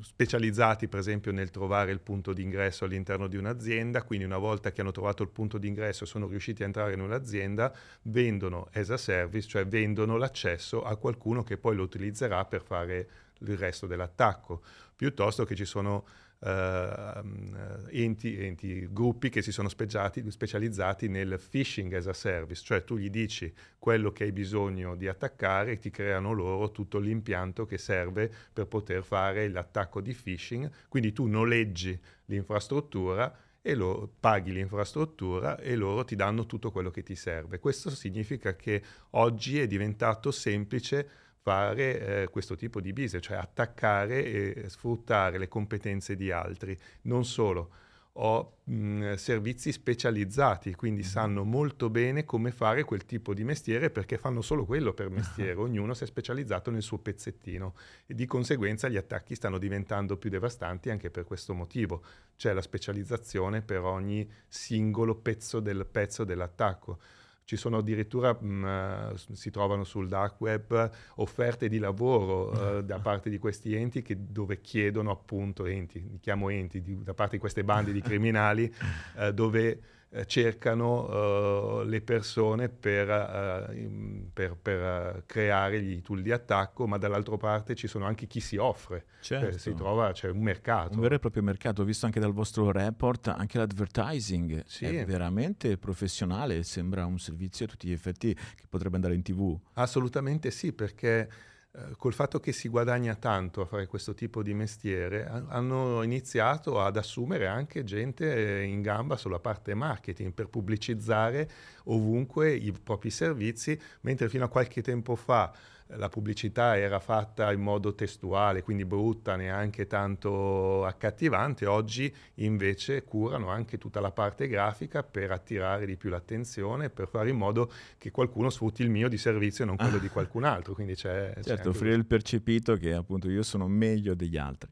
specializzati 0.02 0.88
per 0.88 1.00
esempio 1.00 1.32
nel 1.32 1.52
trovare 1.52 1.92
il 1.92 2.00
punto 2.00 2.34
d'ingresso 2.34 2.86
all'interno 2.86 3.28
di 3.28 3.38
un'azienda, 3.38 4.04
quindi 4.04 4.26
una 4.26 4.38
volta 4.38 4.72
che 4.72 4.82
hanno 4.82 4.92
trovato 4.92 5.24
il 5.24 5.30
punto 5.30 5.58
d'ingresso 5.58 6.04
e 6.04 6.08
sono 6.08 6.28
riusciti 6.28 6.64
a 6.64 6.66
entrare 6.66 6.94
in 6.94 7.02
un'azienda, 7.02 7.74
vendono 8.04 8.70
as 8.74 8.90
a 8.90 8.98
service, 8.98 9.48
cioè 9.48 9.68
vendono 9.68 10.18
l'accesso 10.18 10.84
a 10.84 10.96
qualcuno 10.96 11.44
che 11.44 11.58
poi 11.58 11.76
lo 11.76 11.84
utilizzerà 11.84 12.44
per 12.46 12.64
fare 12.64 13.10
il 13.40 13.58
resto 13.58 13.86
dell'attacco, 13.86 14.64
piuttosto 14.96 15.46
che 15.46 15.56
ci 15.56 15.66
sono 15.66 16.06
enti, 16.40 18.38
enti, 18.38 18.88
gruppi 18.92 19.30
che 19.30 19.42
si 19.42 19.52
sono 19.52 19.70
specializzati 19.70 21.08
nel 21.08 21.40
phishing 21.40 21.94
as 21.94 22.08
a 22.08 22.14
service, 22.14 22.64
cioè 22.64 22.84
tu 22.84 22.98
gli 22.98 23.10
dici 23.10 23.52
quello 23.80 24.12
che 24.12 24.26
hai 24.26 24.32
bisogno 24.32 24.96
di 24.96 25.08
attaccare 25.08 25.72
e 25.72 25.80
ti 25.80 25.90
creano 25.90 26.34
loro 26.34 26.72
tutto 26.72 27.00
l'impianto 27.00 27.66
che 27.66 27.78
serve 27.78 28.32
per 28.54 28.68
poter 28.68 29.04
fare 29.04 29.48
l'attacco 29.48 30.02
di 30.02 30.14
phishing, 30.14 30.70
quindi 30.88 31.14
tu 31.14 31.26
noleggi 31.26 32.00
l'infrastruttura 32.26 33.36
e 33.62 33.74
lo 33.74 34.14
paghi 34.20 34.52
l'infrastruttura 34.52 35.58
e 35.58 35.76
loro 35.76 36.06
ti 36.06 36.16
danno 36.16 36.46
tutto 36.46 36.70
quello 36.70 36.92
che 36.92 37.02
ti 37.02 37.16
serve. 37.16 37.58
Questo 37.58 37.90
significa 37.90 38.56
che 38.56 38.84
oggi 39.12 39.60
è 39.60 39.66
diventato 39.66 40.30
semplice 40.30 41.10
fare 41.46 42.24
eh, 42.24 42.28
questo 42.30 42.56
tipo 42.56 42.82
di 42.82 42.92
business, 42.92 43.24
cioè 43.24 43.38
attaccare 43.38 44.26
e 44.26 44.68
sfruttare 44.68 45.38
le 45.38 45.48
competenze 45.48 46.16
di 46.16 46.32
altri. 46.32 46.76
Non 47.04 47.24
solo, 47.24 47.70
ho 48.14 48.58
mh, 48.64 49.14
servizi 49.14 49.72
specializzati, 49.72 50.74
quindi 50.74 51.02
mm-hmm. 51.02 51.10
sanno 51.10 51.44
molto 51.44 51.92
bene 51.92 52.26
come 52.26 52.50
fare 52.50 52.84
quel 52.84 53.06
tipo 53.06 53.36
di 53.36 53.44
mestiere 53.44 53.92
perché 53.92 54.18
fanno 54.18 54.42
solo 54.42 54.66
quello 54.66 54.96
per 54.96 55.12
mestiere, 55.12 55.54
ognuno 55.54 55.94
si 55.94 56.06
è 56.06 56.08
specializzato 56.08 56.72
nel 56.72 56.82
suo 56.82 56.98
pezzettino 56.98 57.76
e 58.08 58.16
di 58.16 58.26
conseguenza 58.26 58.88
gli 58.88 58.98
attacchi 58.98 59.36
stanno 59.36 59.60
diventando 59.60 60.18
più 60.18 60.32
devastanti 60.32 60.90
anche 60.90 61.12
per 61.12 61.26
questo 61.26 61.54
motivo. 61.54 62.02
C'è 62.36 62.54
la 62.54 62.64
specializzazione 62.64 63.62
per 63.62 63.82
ogni 63.82 64.28
singolo 64.48 65.14
pezzo 65.14 65.60
del 65.60 65.86
pezzo 65.86 66.24
dell'attacco. 66.24 66.98
Ci 67.46 67.58
sono 67.58 67.78
addirittura, 67.78 68.34
mh, 68.34 68.48
mm, 68.48 68.66
eh, 68.66 69.14
si 69.34 69.52
trovano 69.52 69.84
sul 69.84 70.08
dark 70.08 70.42
web 70.42 70.92
offerte 71.18 71.70
di 71.70 71.78
lavoro 71.78 72.50
uh, 72.50 72.82
da 72.82 72.98
parte 72.98 73.30
di 73.30 73.38
questi 73.38 73.76
enti 73.76 74.02
che, 74.02 74.18
dove 74.20 74.62
chiedono 74.62 75.12
appunto 75.12 75.68
enti, 75.68 76.00
li 76.10 76.20
chiamo 76.20 76.50
enti, 76.50 76.82
di, 76.82 77.04
da 77.04 77.14
parte 77.14 77.36
di 77.36 77.40
queste 77.40 77.64
bande 77.64 77.92
di 77.92 78.02
criminali, 78.04 78.74
uh, 79.18 79.30
dove 79.30 79.70
eh, 79.70 79.80
cercano 80.26 81.80
uh, 81.80 81.84
le 81.84 82.02
persone 82.02 82.70
per, 82.70 83.10
uh, 83.10 84.30
per, 84.32 84.56
per 84.62 85.24
creare 85.26 85.82
gli 85.82 86.02
tool 86.02 86.22
di 86.22 86.32
attacco, 86.32 86.88
ma 86.88 86.98
dall'altra 86.98 87.38
parte 87.38 87.76
ci 87.76 87.88
sono 87.88 88.06
anche 88.06 88.26
chi 88.26 88.40
si 88.40 88.58
offre, 88.58 89.06
certo. 89.22 89.52
cioè, 89.52 89.60
si 89.60 89.74
trova, 89.74 90.12
c'è 90.12 90.30
un 90.30 90.42
mercato. 90.42 90.94
Un 90.94 91.02
vero 91.02 91.16
e 91.16 91.20
proprio 91.20 91.44
mercato, 91.44 91.84
visto 91.84 92.06
anche 92.06 92.20
dal 92.20 92.34
vostro 92.34 92.72
report, 92.72 93.28
anche 93.28 93.58
l'advertising 93.58 94.64
sì. 94.66 94.86
è 94.86 95.06
veramente 95.06 95.78
professionale, 95.78 96.64
sembra 96.64 97.06
un 97.06 97.20
servizio 97.20 97.66
a 97.66 97.68
tutti 97.68 97.88
gli 97.88 97.94
effetti 97.94 98.34
che 98.34 98.66
potrebbe 98.70 98.96
andare 98.96 99.16
in 99.16 99.22
tv. 99.22 99.58
Assolutamente 99.74 100.50
sì, 100.52 100.72
perché 100.72 101.30
eh, 101.78 101.96
col 101.98 102.14
fatto 102.14 102.40
che 102.40 102.54
si 102.54 102.70
guadagna 102.70 103.16
tanto 103.16 103.60
a 103.62 103.66
fare 103.66 103.86
questo 103.88 104.14
tipo 104.14 104.42
di 104.42 104.54
mestiere, 104.54 105.26
hanno 105.26 106.04
iniziato 106.04 106.80
ad 106.80 106.96
assumere 106.96 107.48
anche 107.48 107.84
gente 107.84 108.64
in 108.64 108.82
gamba 108.82 109.18
sulla 109.18 109.40
parte 109.40 109.74
marketing 109.74 110.32
per 110.32 110.48
pubblicizzare 110.48 111.50
ovunque 111.86 112.54
i 112.54 112.72
propri 112.72 113.10
servizi, 113.10 113.78
mentre 114.02 114.30
fino 114.30 114.46
a 114.46 114.50
qualche 114.50 114.82
tempo 114.82 115.16
fa 115.16 115.54
la 115.90 116.10
pubblicità 116.10 116.78
era 116.78 117.00
fatta 117.00 117.52
in 117.52 117.62
modo 117.62 117.94
testuale, 117.94 118.64
quindi 118.64 118.86
brutta, 118.86 119.36
neanche 119.36 119.86
tanto 119.86 120.84
accattivante, 120.86 121.66
oggi 121.66 122.14
invece 122.36 123.04
curano 123.04 123.50
anche 123.50 123.78
tutta 123.78 124.00
la 124.00 124.12
parte 124.12 124.48
grafica 124.48 125.04
per 125.04 125.32
attirare 125.32 125.86
di 125.86 125.96
più 125.96 126.10
l'attenzione, 126.10 126.90
per 126.90 127.08
fare 127.08 127.30
in 127.30 127.38
modo 127.38 127.72
che 127.98 128.10
qualcuno 128.12 128.50
sfrutti 128.50 128.82
il 128.82 128.90
mio 128.90 129.08
di 129.08 129.18
servizio 129.18 129.64
e 129.64 129.68
non 129.68 129.76
quello 129.76 129.98
ah. 129.98 130.00
di 130.00 130.10
qualcun 130.10 130.44
altro. 130.44 130.74
Quindi 130.74 130.96
c'è, 130.96 131.34
certo, 131.42 131.64
c'è 131.64 131.68
offrire 131.68 131.96
il 131.96 132.06
percepito 132.06 132.76
che 132.78 132.94
appunto 132.94 133.30
io 133.30 133.44
sono 133.44 133.68
meglio 133.68 134.16
degli 134.16 134.38
altri. 134.38 134.70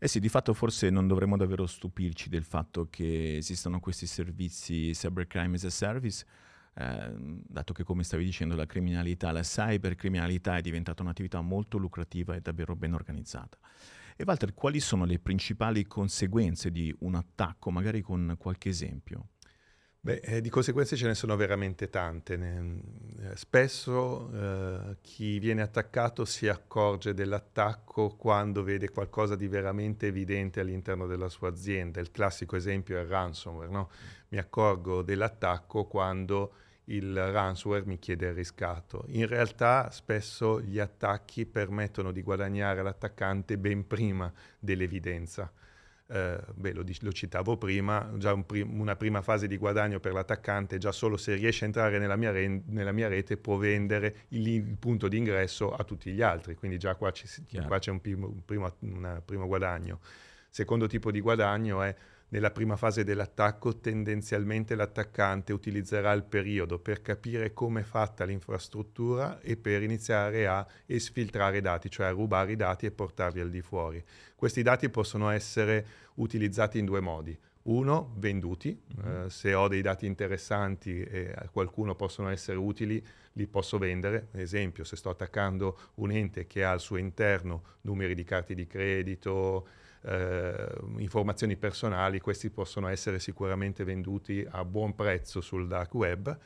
Eh 0.00 0.06
sì, 0.06 0.20
di 0.20 0.28
fatto 0.28 0.54
forse 0.54 0.90
non 0.90 1.08
dovremmo 1.08 1.36
davvero 1.36 1.66
stupirci 1.66 2.28
del 2.28 2.44
fatto 2.44 2.86
che 2.88 3.38
esistano 3.38 3.80
questi 3.80 4.06
servizi 4.06 4.92
cybercrime 4.92 5.56
as 5.56 5.64
a 5.64 5.70
service, 5.70 6.24
Ehm, 6.80 7.42
dato 7.44 7.72
che 7.72 7.82
come 7.82 8.04
stavi 8.04 8.24
dicendo 8.24 8.54
la 8.54 8.66
criminalità, 8.66 9.32
la 9.32 9.42
cybercriminalità 9.42 10.56
è 10.56 10.60
diventata 10.60 11.02
un'attività 11.02 11.40
molto 11.40 11.76
lucrativa 11.76 12.36
e 12.36 12.40
davvero 12.40 12.76
ben 12.76 12.94
organizzata. 12.94 13.58
E 14.16 14.22
Walter, 14.24 14.54
quali 14.54 14.78
sono 14.78 15.04
le 15.04 15.18
principali 15.18 15.86
conseguenze 15.86 16.70
di 16.70 16.94
un 17.00 17.16
attacco, 17.16 17.70
magari 17.70 18.00
con 18.00 18.36
qualche 18.38 18.68
esempio? 18.68 19.30
Beh, 20.00 20.20
eh, 20.22 20.40
di 20.40 20.48
conseguenze 20.48 20.94
ce 20.94 21.06
ne 21.06 21.14
sono 21.14 21.34
veramente 21.34 21.90
tante. 21.90 22.36
Ne, 22.36 22.80
eh, 23.20 23.36
spesso 23.36 24.30
eh, 24.32 24.96
chi 25.00 25.40
viene 25.40 25.62
attaccato 25.62 26.24
si 26.24 26.46
accorge 26.46 27.12
dell'attacco 27.12 28.10
quando 28.10 28.62
vede 28.62 28.90
qualcosa 28.90 29.34
di 29.34 29.48
veramente 29.48 30.06
evidente 30.06 30.60
all'interno 30.60 31.06
della 31.06 31.28
sua 31.28 31.48
azienda. 31.48 31.98
Il 32.00 32.12
classico 32.12 32.54
esempio 32.54 32.96
è 32.98 33.00
il 33.00 33.08
ransomware. 33.08 33.70
No? 33.70 33.90
Mi 34.28 34.38
accorgo 34.38 35.02
dell'attacco 35.02 35.86
quando 35.86 36.52
il 36.88 37.14
ransomware 37.30 37.84
mi 37.86 37.98
chiede 37.98 38.28
il 38.28 38.34
riscatto. 38.34 39.04
In 39.08 39.26
realtà 39.26 39.90
spesso 39.90 40.60
gli 40.60 40.78
attacchi 40.78 41.46
permettono 41.46 42.12
di 42.12 42.22
guadagnare 42.22 42.82
l'attaccante 42.82 43.58
ben 43.58 43.86
prima 43.86 44.32
dell'evidenza. 44.58 45.50
Eh, 46.10 46.40
beh, 46.54 46.72
lo, 46.72 46.84
lo, 47.00 47.12
citavo 47.12 47.58
prima, 47.58 48.10
già 48.16 48.32
un 48.32 48.46
prim- 48.46 48.80
una 48.80 48.96
prima 48.96 49.20
fase 49.20 49.46
di 49.46 49.58
guadagno 49.58 50.00
per 50.00 50.14
l'attaccante, 50.14 50.78
già 50.78 50.90
solo 50.90 51.18
se 51.18 51.34
riesce 51.34 51.64
a 51.64 51.66
entrare 51.66 51.98
nella 51.98 52.16
mia, 52.16 52.30
re- 52.30 52.62
nella 52.66 52.92
mia 52.92 53.08
rete 53.08 53.36
può 53.36 53.56
vendere 53.56 54.24
il, 54.28 54.48
il, 54.48 54.76
punto 54.78 55.06
di 55.06 55.18
ingresso 55.18 55.74
a 55.74 55.84
tutti 55.84 56.10
gli 56.10 56.22
altri, 56.22 56.54
quindi 56.54 56.78
già 56.78 56.94
qua, 56.94 57.10
ci, 57.10 57.26
qua 57.66 57.78
c'è 57.78 57.90
un 57.90 58.00
primo, 58.00 58.26
un 58.28 58.42
primo, 58.42 58.74
un 58.78 59.20
primo 59.22 59.46
guadagno. 59.46 60.00
Secondo 60.48 60.86
tipo 60.86 61.10
di 61.10 61.20
guadagno 61.20 61.82
è 61.82 61.94
nella 62.30 62.50
prima 62.50 62.76
fase 62.76 63.04
dell'attacco 63.04 63.78
tendenzialmente 63.78 64.74
l'attaccante 64.74 65.52
utilizzerà 65.52 66.12
il 66.12 66.24
periodo 66.24 66.78
per 66.78 67.00
capire 67.00 67.54
come 67.54 67.80
è 67.80 67.84
fatta 67.84 68.24
l'infrastruttura 68.24 69.40
e 69.40 69.56
per 69.56 69.82
iniziare 69.82 70.46
a 70.46 70.66
esfiltrare 70.84 71.58
i 71.58 71.62
dati, 71.62 71.90
cioè 71.90 72.06
a 72.06 72.10
rubare 72.10 72.52
i 72.52 72.56
dati 72.56 72.84
e 72.84 72.90
portarli 72.90 73.40
al 73.40 73.50
di 73.50 73.62
fuori. 73.62 74.02
Questi 74.34 74.62
dati 74.62 74.90
possono 74.90 75.30
essere 75.30 75.86
utilizzati 76.16 76.78
in 76.78 76.84
due 76.84 77.00
modi. 77.00 77.38
Uno, 77.62 78.14
venduti, 78.16 78.78
mm-hmm. 78.78 79.24
eh, 79.24 79.30
se 79.30 79.54
ho 79.54 79.68
dei 79.68 79.82
dati 79.82 80.06
interessanti 80.06 81.02
e 81.02 81.32
a 81.34 81.48
qualcuno 81.48 81.94
possono 81.94 82.28
essere 82.28 82.56
utili, 82.56 83.04
li 83.32 83.46
posso 83.46 83.78
vendere. 83.78 84.28
Ad 84.32 84.40
esempio, 84.40 84.84
se 84.84 84.96
sto 84.96 85.10
attaccando 85.10 85.78
un 85.96 86.10
ente 86.10 86.46
che 86.46 86.64
ha 86.64 86.70
al 86.70 86.80
suo 86.80 86.96
interno 86.96 87.76
numeri 87.82 88.14
di 88.14 88.24
carte 88.24 88.54
di 88.54 88.66
credito, 88.66 89.66
eh, 90.08 90.66
informazioni 90.98 91.56
personali, 91.56 92.20
questi 92.20 92.48
possono 92.50 92.88
essere 92.88 93.18
sicuramente 93.18 93.84
venduti 93.84 94.46
a 94.48 94.64
buon 94.64 94.94
prezzo 94.94 95.40
sul 95.40 95.68
dark 95.68 95.94
web. 95.94 96.38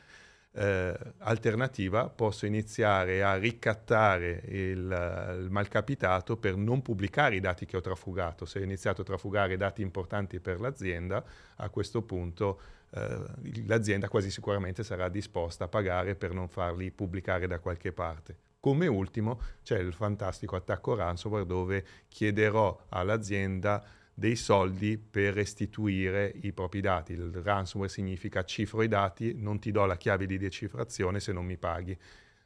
Eh, 0.55 0.99
alternativa, 1.19 2.09
posso 2.09 2.45
iniziare 2.45 3.23
a 3.23 3.35
ricattare 3.37 4.43
il, 4.49 5.39
il, 5.39 5.47
malcapitato 5.49 6.37
per 6.37 6.55
non 6.57 6.81
pubblicare 6.81 7.35
i 7.35 7.39
dati 7.39 7.65
che 7.65 7.77
ho 7.77 7.81
trafugato. 7.81 8.45
Se 8.45 8.59
ho 8.59 8.63
iniziato 8.63 9.01
a 9.01 9.05
trafugare 9.05 9.57
dati 9.57 9.81
importanti 9.81 10.39
per 10.39 10.59
l'azienda, 10.59 11.23
a 11.55 11.69
questo 11.69 12.01
punto 12.03 12.59
eh, 12.91 13.17
l'azienda 13.65 14.09
quasi 14.09 14.29
sicuramente 14.29 14.83
sarà 14.83 15.09
disposta 15.09 15.63
a 15.63 15.67
pagare 15.67 16.15
per 16.15 16.33
non 16.33 16.49
farli 16.49 16.91
pubblicare 16.91 17.47
da 17.47 17.59
qualche 17.59 17.91
parte. 17.91 18.42
Come 18.63 18.87
ultimo 18.87 19.41
c'è 19.61 19.77
il 19.77 19.91
fantastico 19.91 20.55
attacco 20.55 20.95
ransomware 20.95 21.45
dove 21.45 21.85
chiederò 22.07 22.85
all'azienda 22.91 23.83
dei 24.13 24.37
soldi 24.37 24.97
per 24.97 25.33
restituire 25.33 26.31
i 26.43 26.53
propri 26.53 26.79
dati. 26.79 27.11
Il 27.11 27.41
ransomware 27.43 27.91
significa 27.91 28.45
cifro 28.45 28.81
i 28.81 28.87
dati, 28.87 29.33
non 29.35 29.59
ti 29.59 29.69
do 29.71 29.83
la 29.83 29.97
chiave 29.97 30.25
di 30.25 30.37
decifrazione 30.37 31.19
se 31.19 31.33
non 31.33 31.43
mi 31.43 31.57
paghi. 31.57 31.99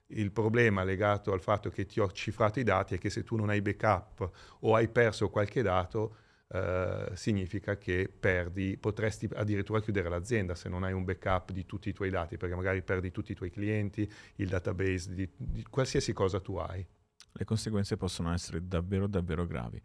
Il 0.07 0.31
problema 0.31 0.83
legato 0.83 1.33
al 1.33 1.39
fatto 1.39 1.69
che 1.69 1.85
ti 1.85 1.99
ho 1.99 2.11
cifrato 2.11 2.59
i 2.59 2.63
dati 2.63 2.95
è 2.95 2.97
che 2.97 3.11
se 3.11 3.23
tu 3.23 3.35
non 3.35 3.49
hai 3.49 3.61
backup 3.61 4.31
o 4.61 4.73
hai 4.73 4.87
perso 4.87 5.29
qualche 5.29 5.61
dato, 5.61 6.15
eh, 6.49 7.11
significa 7.13 7.77
che 7.77 8.07
perdi, 8.07 8.77
potresti 8.77 9.29
addirittura 9.33 9.81
chiudere 9.81 10.09
l'azienda 10.09 10.55
se 10.55 10.69
non 10.69 10.83
hai 10.83 10.93
un 10.93 11.03
backup 11.03 11.51
di 11.51 11.65
tutti 11.65 11.89
i 11.89 11.93
tuoi 11.93 12.09
dati, 12.09 12.37
perché 12.37 12.55
magari 12.55 12.81
perdi 12.81 13.11
tutti 13.11 13.33
i 13.33 13.35
tuoi 13.35 13.49
clienti, 13.49 14.09
il 14.35 14.47
database 14.47 15.13
di, 15.13 15.29
di 15.35 15.63
qualsiasi 15.63 16.13
cosa 16.13 16.39
tu 16.39 16.55
hai. 16.55 16.85
Le 17.31 17.45
conseguenze 17.45 17.97
possono 17.97 18.31
essere 18.33 18.65
davvero, 18.67 19.07
davvero 19.07 19.45
gravi. 19.45 19.81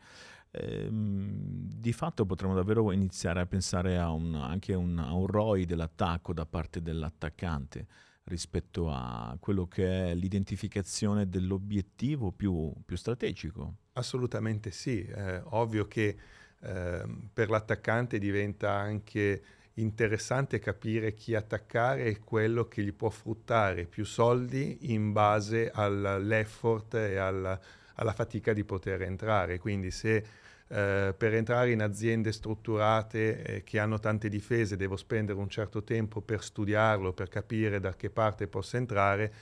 Ehm, 0.52 1.68
di 1.72 1.92
fatto 1.92 2.26
potremmo 2.26 2.54
davvero 2.54 2.92
iniziare 2.92 3.40
a 3.40 3.46
pensare 3.46 3.98
a 3.98 4.10
un, 4.10 4.34
anche 4.34 4.74
un, 4.74 4.98
a 4.98 5.12
un 5.14 5.26
ROI 5.26 5.64
dell'attacco 5.64 6.32
da 6.32 6.46
parte 6.46 6.82
dell'attaccante 6.82 7.86
rispetto 8.24 8.90
a 8.90 9.36
quello 9.40 9.66
che 9.66 10.10
è 10.10 10.14
l'identificazione 10.14 11.28
dell'obiettivo 11.28 12.30
più, 12.30 12.72
più 12.84 12.96
strategico. 12.96 13.76
Assolutamente 13.94 14.70
sì, 14.70 15.04
eh, 15.04 15.40
ovvio 15.46 15.86
che 15.88 16.16
Ehm, 16.64 17.30
per 17.32 17.50
l'attaccante 17.50 18.18
diventa 18.18 18.70
anche 18.70 19.42
interessante 19.74 20.58
capire 20.58 21.14
chi 21.14 21.34
attaccare 21.34 22.04
e 22.04 22.20
quello 22.20 22.68
che 22.68 22.82
gli 22.82 22.92
può 22.92 23.08
fruttare 23.08 23.86
più 23.86 24.04
soldi 24.04 24.92
in 24.92 25.12
base 25.12 25.70
all'effort 25.72 26.94
e 26.94 27.16
alla, 27.16 27.58
alla 27.94 28.12
fatica 28.12 28.52
di 28.52 28.64
poter 28.64 29.02
entrare. 29.02 29.58
Quindi 29.58 29.90
se 29.90 30.24
eh, 30.68 31.14
per 31.16 31.34
entrare 31.34 31.72
in 31.72 31.82
aziende 31.82 32.32
strutturate 32.32 33.42
eh, 33.42 33.62
che 33.62 33.78
hanno 33.78 33.98
tante 33.98 34.28
difese 34.28 34.76
devo 34.76 34.96
spendere 34.96 35.38
un 35.38 35.48
certo 35.48 35.82
tempo 35.82 36.20
per 36.20 36.42
studiarlo, 36.42 37.12
per 37.12 37.28
capire 37.28 37.80
da 37.80 37.94
che 37.94 38.10
parte 38.10 38.46
posso 38.46 38.76
entrare, 38.76 39.32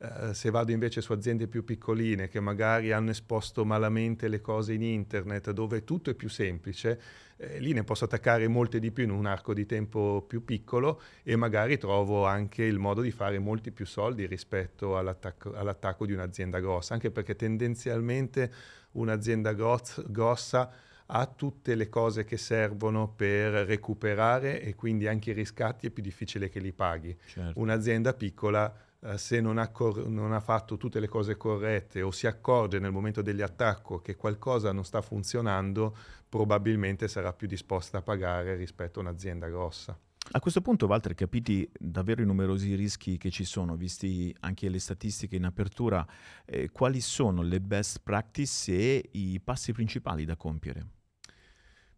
eh, 0.00 0.32
se 0.32 0.50
vado 0.50 0.70
invece 0.70 1.00
su 1.00 1.12
aziende 1.12 1.48
più 1.48 1.64
piccoline 1.64 2.28
che 2.28 2.38
magari 2.38 2.92
hanno 2.92 3.10
esposto 3.10 3.64
malamente 3.64 4.28
le 4.28 4.40
cose 4.40 4.72
in 4.72 4.82
internet, 4.82 5.50
dove 5.50 5.82
tutto 5.82 6.10
è 6.10 6.14
più 6.14 6.28
semplice, 6.28 7.00
eh, 7.36 7.58
lì 7.58 7.72
ne 7.72 7.82
posso 7.82 8.04
attaccare 8.04 8.46
molte 8.46 8.78
di 8.78 8.92
più 8.92 9.02
in 9.02 9.10
un 9.10 9.26
arco 9.26 9.52
di 9.52 9.66
tempo 9.66 10.24
più 10.26 10.44
piccolo 10.44 11.00
e 11.24 11.34
magari 11.34 11.78
trovo 11.78 12.26
anche 12.26 12.62
il 12.62 12.78
modo 12.78 13.00
di 13.00 13.10
fare 13.10 13.40
molti 13.40 13.72
più 13.72 13.86
soldi 13.86 14.26
rispetto 14.26 14.96
all'attacco, 14.96 15.52
all'attacco 15.54 16.06
di 16.06 16.12
un'azienda 16.12 16.60
grossa, 16.60 16.94
anche 16.94 17.10
perché 17.10 17.34
tendenzialmente 17.34 18.52
un'azienda 18.92 19.52
gross, 19.52 20.04
grossa 20.08 20.70
ha 21.10 21.26
tutte 21.26 21.74
le 21.74 21.88
cose 21.88 22.24
che 22.24 22.36
servono 22.36 23.08
per 23.08 23.66
recuperare 23.66 24.60
e 24.60 24.74
quindi 24.74 25.08
anche 25.08 25.30
i 25.30 25.32
riscatti 25.32 25.86
è 25.86 25.90
più 25.90 26.02
difficile 26.02 26.48
che 26.48 26.60
li 26.60 26.72
paghi. 26.72 27.16
Certo. 27.26 27.58
Un'azienda 27.58 28.12
piccola 28.12 28.72
eh, 29.00 29.18
se 29.18 29.40
non 29.40 29.58
ha, 29.58 29.68
cor- 29.68 30.06
non 30.06 30.32
ha, 30.32 30.40
fatto 30.40 30.76
tutte 30.76 31.00
le 31.00 31.08
cose 31.08 31.36
corrette 31.36 32.02
o 32.02 32.10
si 32.10 32.26
accorge 32.26 32.78
nel 32.78 32.92
momento 32.92 33.22
dell'attacco 33.22 34.00
che 34.00 34.16
qualcosa 34.16 34.72
non 34.72 34.84
sta 34.84 35.00
funzionando, 35.02 35.96
probabilmente 36.28 37.08
sarà 37.08 37.32
più 37.32 37.46
disposta 37.46 37.98
a 37.98 38.02
pagare 38.02 38.56
rispetto 38.56 38.98
a 38.98 39.02
un'azienda 39.02 39.48
grossa. 39.48 39.98
A 40.30 40.40
questo 40.40 40.60
punto, 40.60 40.86
Walter, 40.86 41.14
capiti 41.14 41.70
davvero 41.78 42.20
i 42.20 42.26
numerosi 42.26 42.74
rischi 42.74 43.16
che 43.16 43.30
ci 43.30 43.44
sono, 43.44 43.76
visti 43.76 44.34
anche 44.40 44.68
le 44.68 44.78
statistiche 44.78 45.36
in 45.36 45.44
apertura, 45.44 46.06
eh, 46.44 46.68
quali 46.70 47.00
sono 47.00 47.40
le 47.40 47.60
best 47.60 48.00
practice 48.02 48.72
e 48.72 49.08
i 49.12 49.40
passi 49.40 49.72
principali 49.72 50.26
da 50.26 50.36
compiere? 50.36 50.97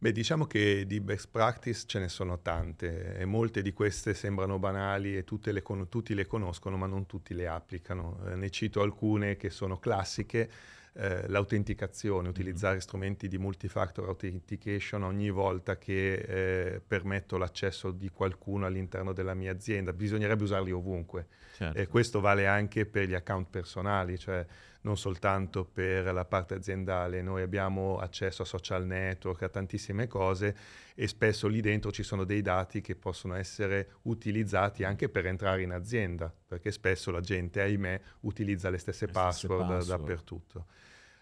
Beh, 0.03 0.13
diciamo 0.13 0.47
che 0.47 0.87
di 0.87 0.99
best 0.99 1.29
practice 1.31 1.85
ce 1.87 1.99
ne 1.99 2.09
sono 2.09 2.41
tante 2.41 3.19
e 3.19 3.27
molte 3.27 3.61
di 3.61 3.75
queste 3.75 4.15
sembrano 4.15 4.59
banali 4.59 5.15
e 5.15 5.27
le 5.53 5.63
tutti 5.91 6.15
le 6.15 6.27
conoscono, 6.27 6.79
ma 6.79 6.87
non 6.87 7.05
tutti 7.05 7.35
le 7.35 7.47
applicano. 7.47 8.19
Eh, 8.27 8.35
ne 8.35 8.49
cito 8.49 8.81
alcune 8.81 9.37
che 9.37 9.51
sono 9.51 9.79
classiche. 9.79 10.51
Eh, 10.95 11.29
l'autenticazione, 11.29 12.23
mm-hmm. 12.23 12.31
utilizzare 12.31 12.73
mm-hmm. 12.73 12.83
strumenti 12.83 13.29
di 13.29 13.37
multifactor 13.37 14.09
authentication 14.09 15.03
ogni 15.03 15.29
volta 15.29 15.77
che 15.77 16.15
eh, 16.15 16.81
permetto 16.81 17.37
l'accesso 17.37 17.91
di 17.91 18.09
qualcuno 18.09 18.65
all'interno 18.65 19.13
della 19.13 19.35
mia 19.35 19.53
azienda. 19.53 19.93
Bisognerebbe 19.93 20.45
usarli 20.45 20.73
ovunque. 20.73 21.27
Certo. 21.57 21.79
E 21.79 21.87
questo 21.89 22.21
vale 22.21 22.47
anche 22.47 22.87
per 22.87 23.07
gli 23.07 23.15
account 23.15 23.49
personali, 23.51 24.19
cioè 24.19 24.47
non 24.83 24.97
soltanto 24.97 25.65
per 25.65 26.13
la 26.13 26.25
parte 26.25 26.55
aziendale, 26.55 27.23
noi 27.23 27.43
abbiamo 27.43 27.99
accesso 27.99 28.43
a 28.43 28.45
social 28.47 28.87
network, 28.87 29.43
a 29.43 29.49
tantissime 29.49 30.07
cose 30.07 30.57
e 30.95 31.07
spesso 31.07 31.49
lì 31.49 31.61
dentro 31.61 31.91
ci 31.91 32.03
sono 32.03 32.25
dei 32.25 32.43
dati 32.43 32.81
che 32.81 32.97
possono 32.97 33.35
essere 33.35 33.91
utilizzati 34.03 34.85
anche 34.85 35.09
per 35.09 35.27
entrare 35.27 35.63
in 35.63 35.73
azienda, 35.73 36.33
perché 36.47 36.73
spesso 36.73 37.11
la 37.11 37.21
gente, 37.21 37.61
ahimè, 37.61 38.01
utilizza 38.21 38.71
le 38.71 38.79
stesse, 38.79 39.07
le 39.07 39.13
password, 39.13 39.65
stesse 39.65 39.77
password, 39.79 40.01
dappertutto. 40.01 40.67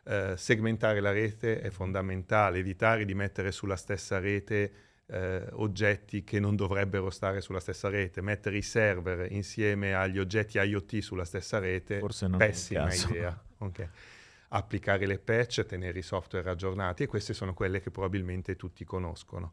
Eh, 0.04 0.34
segmentare 0.36 1.00
la 1.00 1.12
rete 1.12 1.60
è 1.60 1.70
fondamentale, 1.70 2.58
evitare 2.58 3.04
di 3.04 3.14
mettere 3.14 3.52
sulla 3.52 3.76
stessa 3.76 4.18
rete 4.18 4.72
eh, 5.10 5.46
oggetti 5.52 6.22
che 6.22 6.38
non 6.38 6.54
dovrebbero 6.56 7.10
stare 7.10 7.40
sulla 7.40 7.60
stessa 7.60 7.88
rete, 7.88 8.20
mettere 8.20 8.58
i 8.58 8.62
server 8.62 9.30
insieme 9.32 9.94
agli 9.94 10.18
oggetti 10.18 10.58
IoT 10.58 10.98
sulla 10.98 11.24
stessa 11.24 11.58
rete, 11.58 11.98
Forse 11.98 12.26
non 12.26 12.38
pessima 12.38 12.92
idea. 12.92 13.42
Okay. 13.58 13.88
Applicare 14.48 15.06
le 15.06 15.18
patch, 15.18 15.64
tenere 15.66 15.98
i 15.98 16.02
software 16.02 16.48
aggiornati 16.48 17.02
e 17.02 17.06
queste 17.06 17.34
sono 17.34 17.54
quelle 17.54 17.80
che 17.80 17.90
probabilmente 17.90 18.56
tutti 18.56 18.84
conoscono. 18.84 19.52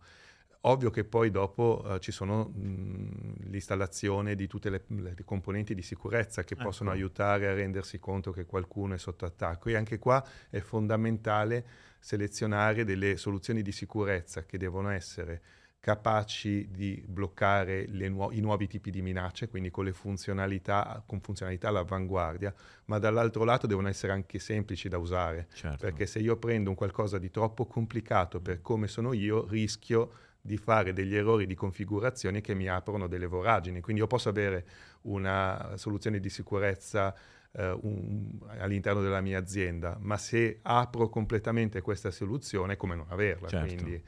Ovvio 0.67 0.89
che 0.89 1.03
poi 1.03 1.29
dopo 1.29 1.83
uh, 1.85 1.99
ci 1.99 2.11
sono 2.11 2.45
mh, 2.45 3.49
l'installazione 3.49 4.33
di 4.33 4.47
tutte 4.47 4.71
le, 4.71 4.83
le, 4.87 5.15
componenti 5.23 5.75
di 5.75 5.83
sicurezza 5.83 6.43
che 6.43 6.55
ecco. 6.55 6.63
possono 6.63 6.89
aiutare 6.89 7.47
a 7.47 7.53
rendersi 7.53 7.99
conto 7.99 8.31
che 8.31 8.45
qualcuno 8.45 8.95
è 8.95 8.97
sotto 8.97 9.25
attacco 9.25 9.69
e 9.69 9.75
anche 9.75 9.99
qua 9.99 10.25
è 10.49 10.59
fondamentale 10.59 11.65
selezionare 11.99 12.83
delle 12.83 13.15
soluzioni 13.15 13.61
di 13.61 13.71
sicurezza 13.71 14.45
che 14.45 14.57
devono 14.57 14.89
essere 14.89 15.41
capaci 15.85 16.67
di 16.71 17.03
bloccare 17.05 17.85
nu- 17.85 18.31
i 18.31 18.39
nuovi 18.39 18.65
tipi 18.65 18.89
di 18.89 19.03
minacce, 19.03 19.47
quindi 19.47 19.69
con 19.69 19.85
le 19.85 19.93
funzionalità, 19.93 21.03
con 21.05 21.21
funzionalità 21.21 21.67
all'avanguardia, 21.67 22.51
ma 22.85 22.97
dall'altro 22.97 23.43
lato 23.43 23.67
devono 23.67 23.87
essere 23.87 24.11
anche 24.11 24.39
semplici 24.39 24.89
da 24.89 24.97
usare, 24.97 25.47
certo. 25.53 25.77
perché 25.85 26.07
se 26.07 26.17
io 26.17 26.37
prendo 26.37 26.71
un 26.71 26.75
qualcosa 26.75 27.19
di 27.19 27.29
troppo 27.29 27.67
complicato 27.67 28.41
per 28.41 28.63
come 28.63 28.87
sono 28.87 29.13
io, 29.13 29.45
rischio 29.45 30.11
di 30.45 30.57
fare 30.57 30.93
degli 30.93 31.15
errori 31.15 31.47
di 31.47 31.55
configurazione 31.55 32.39
che 32.39 32.53
mi 32.53 32.67
aprono 32.69 33.07
delle 33.07 33.25
voragini. 33.25 33.81
Quindi 33.81 34.03
io 34.03 34.07
posso 34.07 34.29
avere 34.29 34.65
una 35.03 35.71
soluzione 35.75 36.19
di 36.19 36.29
sicurezza 36.29 37.15
uh, 37.51 37.79
un, 37.81 38.37
all'interno 38.59 39.01
della 39.01 39.21
mia 39.21 39.39
azienda, 39.39 39.97
ma 39.99 40.17
se 40.17 40.59
apro 40.61 41.09
completamente 41.09 41.81
questa 41.81 42.11
soluzione 42.11 42.77
come 42.77 42.95
non 42.95 43.07
averla. 43.09 43.47
Certo. 43.47 43.65
Quindi, 43.65 44.03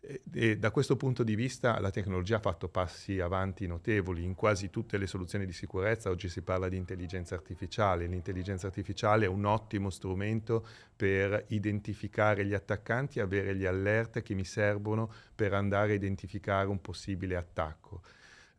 e, 0.00 0.56
da 0.56 0.70
questo 0.70 0.96
punto 0.96 1.22
di 1.22 1.34
vista 1.34 1.78
la 1.78 1.90
tecnologia 1.90 2.36
ha 2.36 2.40
fatto 2.40 2.68
passi 2.68 3.20
avanti 3.20 3.66
notevoli 3.66 4.24
in 4.24 4.34
quasi 4.34 4.70
tutte 4.70 4.96
le 4.96 5.06
soluzioni 5.06 5.44
di 5.44 5.52
sicurezza. 5.52 6.10
Oggi 6.10 6.28
si 6.28 6.42
parla 6.42 6.68
di 6.68 6.76
intelligenza 6.76 7.34
artificiale. 7.34 8.06
L'intelligenza 8.06 8.66
artificiale 8.66 9.26
è 9.26 9.28
un 9.28 9.44
ottimo 9.44 9.90
strumento 9.90 10.66
per 10.96 11.44
identificare 11.48 12.44
gli 12.44 12.54
attaccanti, 12.54 13.20
avere 13.20 13.54
gli 13.54 13.66
alert 13.66 14.22
che 14.22 14.34
mi 14.34 14.44
servono 14.44 15.12
per 15.34 15.52
andare 15.52 15.92
a 15.92 15.94
identificare 15.96 16.68
un 16.68 16.80
possibile 16.80 17.36
attacco 17.36 18.00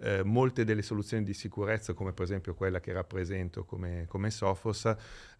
eh, 0.02 0.24
molte 0.24 0.64
delle 0.64 0.82
soluzioni 0.82 1.24
di 1.24 1.34
sicurezza, 1.34 1.94
come 1.94 2.12
per 2.12 2.26
esempio 2.26 2.54
quella 2.54 2.80
che 2.80 2.92
rappresento 2.92 3.64
come, 3.64 4.06
come 4.08 4.32
Sophos, 4.32 4.94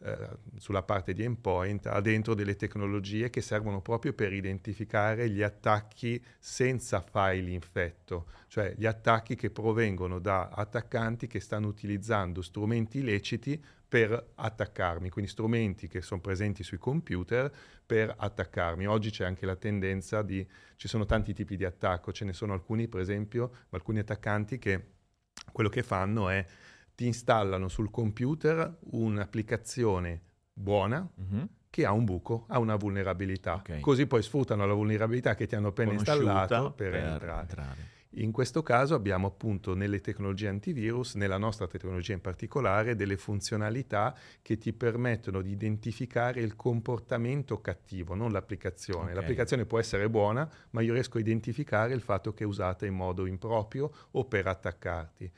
eh, 0.04 0.30
sulla 0.58 0.82
parte 0.82 1.14
di 1.14 1.24
endpoint, 1.24 1.86
ha 1.86 2.02
dentro 2.02 2.34
delle 2.34 2.56
tecnologie 2.56 3.30
che 3.30 3.42
servono 3.42 3.82
proprio 3.82 4.14
per 4.14 4.34
identificare 4.34 5.30
gli 5.30 5.42
attacchi 5.42 6.24
senza 6.40 7.02
file 7.02 7.52
infetto, 7.52 8.28
cioè 8.48 8.74
gli 8.76 8.86
attacchi 8.86 9.36
che 9.36 9.52
provengono 9.52 10.20
da 10.20 10.50
attaccanti 10.50 11.28
che 11.28 11.40
stanno 11.40 11.68
utilizzando 11.68 12.42
strumenti 12.42 13.00
illeciti 13.00 13.64
per 13.88 14.32
attaccarmi, 14.36 15.10
quindi 15.10 15.30
strumenti 15.30 15.88
che 15.88 16.02
sono 16.02 16.22
presenti 16.22 16.64
sui 16.64 16.78
computer 16.78 17.52
per 17.86 18.16
attaccarmi. 18.18 18.88
Oggi 18.88 19.12
c'è 19.12 19.26
anche 19.26 19.46
la 19.46 19.58
tendenza 19.58 20.22
di, 20.22 20.48
ci 20.78 20.88
sono 20.88 21.06
tanti 21.06 21.34
tipi 21.34 21.58
di 21.58 21.66
attacco, 21.66 22.12
ce 22.12 22.26
ne 22.26 22.34
sono 22.34 22.54
alcuni 22.54 22.88
per 22.88 23.02
esempio, 23.02 23.52
alcuni 23.70 24.00
attaccanti 24.00 24.58
che 24.58 24.86
quello 25.52 25.70
che 25.70 25.84
fanno 25.84 26.30
è 26.30 26.46
ti 27.02 27.08
installano 27.08 27.68
sul 27.68 27.90
computer 27.90 28.78
un'applicazione 28.92 30.22
buona, 30.54 31.10
mm-hmm 31.20 31.44
che 31.72 31.86
ha 31.86 31.94
un 31.94 32.04
buco, 32.04 32.48
ha 32.50 32.60
una 32.60 32.76
vulnerabilità. 32.76 33.54
Okay. 33.54 33.80
Così 33.80 34.06
poi 34.06 34.22
sfruttano 34.22 34.66
la 34.66 34.74
vulnerabilità 34.74 35.36
che 35.36 35.48
ti 35.48 35.56
hanno 35.56 35.70
appena 35.70 35.94
installato 35.94 36.74
per, 36.74 36.92
per 36.92 37.00
entrare. 37.02 37.40
entrare. 37.40 37.90
In 38.16 38.34
questo 38.34 38.62
caso 38.62 38.94
abbiamo 38.94 39.28
appunto 39.28 39.74
nelle 39.74 40.02
tecnologie 40.02 40.50
antivirus, 40.50 41.16
nella 41.16 41.38
nostra 41.38 41.68
tecnologia 41.68 42.12
in 42.12 42.20
particolare, 42.20 42.96
delle 42.96 43.16
funzionalità 43.16 44.14
che 44.42 44.58
ti 44.58 44.74
permettono 44.74 45.42
di 45.42 45.52
identificare 45.52 46.42
il 46.42 46.58
comportamento 46.58 47.62
cattivo, 47.62 48.16
non 48.16 48.34
l'applicazione. 48.34 49.04
Okay. 49.04 49.16
L'applicazione 49.16 49.66
può 49.66 49.80
essere 49.80 50.10
buona, 50.10 50.52
ma 50.72 50.82
io 50.82 50.92
riesco 50.92 51.20
a 51.20 51.22
identificare 51.22 51.94
il 51.94 52.02
fatto 52.02 52.34
che 52.34 52.44
è 52.44 52.48
usata 52.48 52.86
in 52.86 52.96
modo 52.96 53.26
improprio 53.26 53.90
o 54.12 54.26
per 54.26 54.46
attaccarti. 54.48 55.32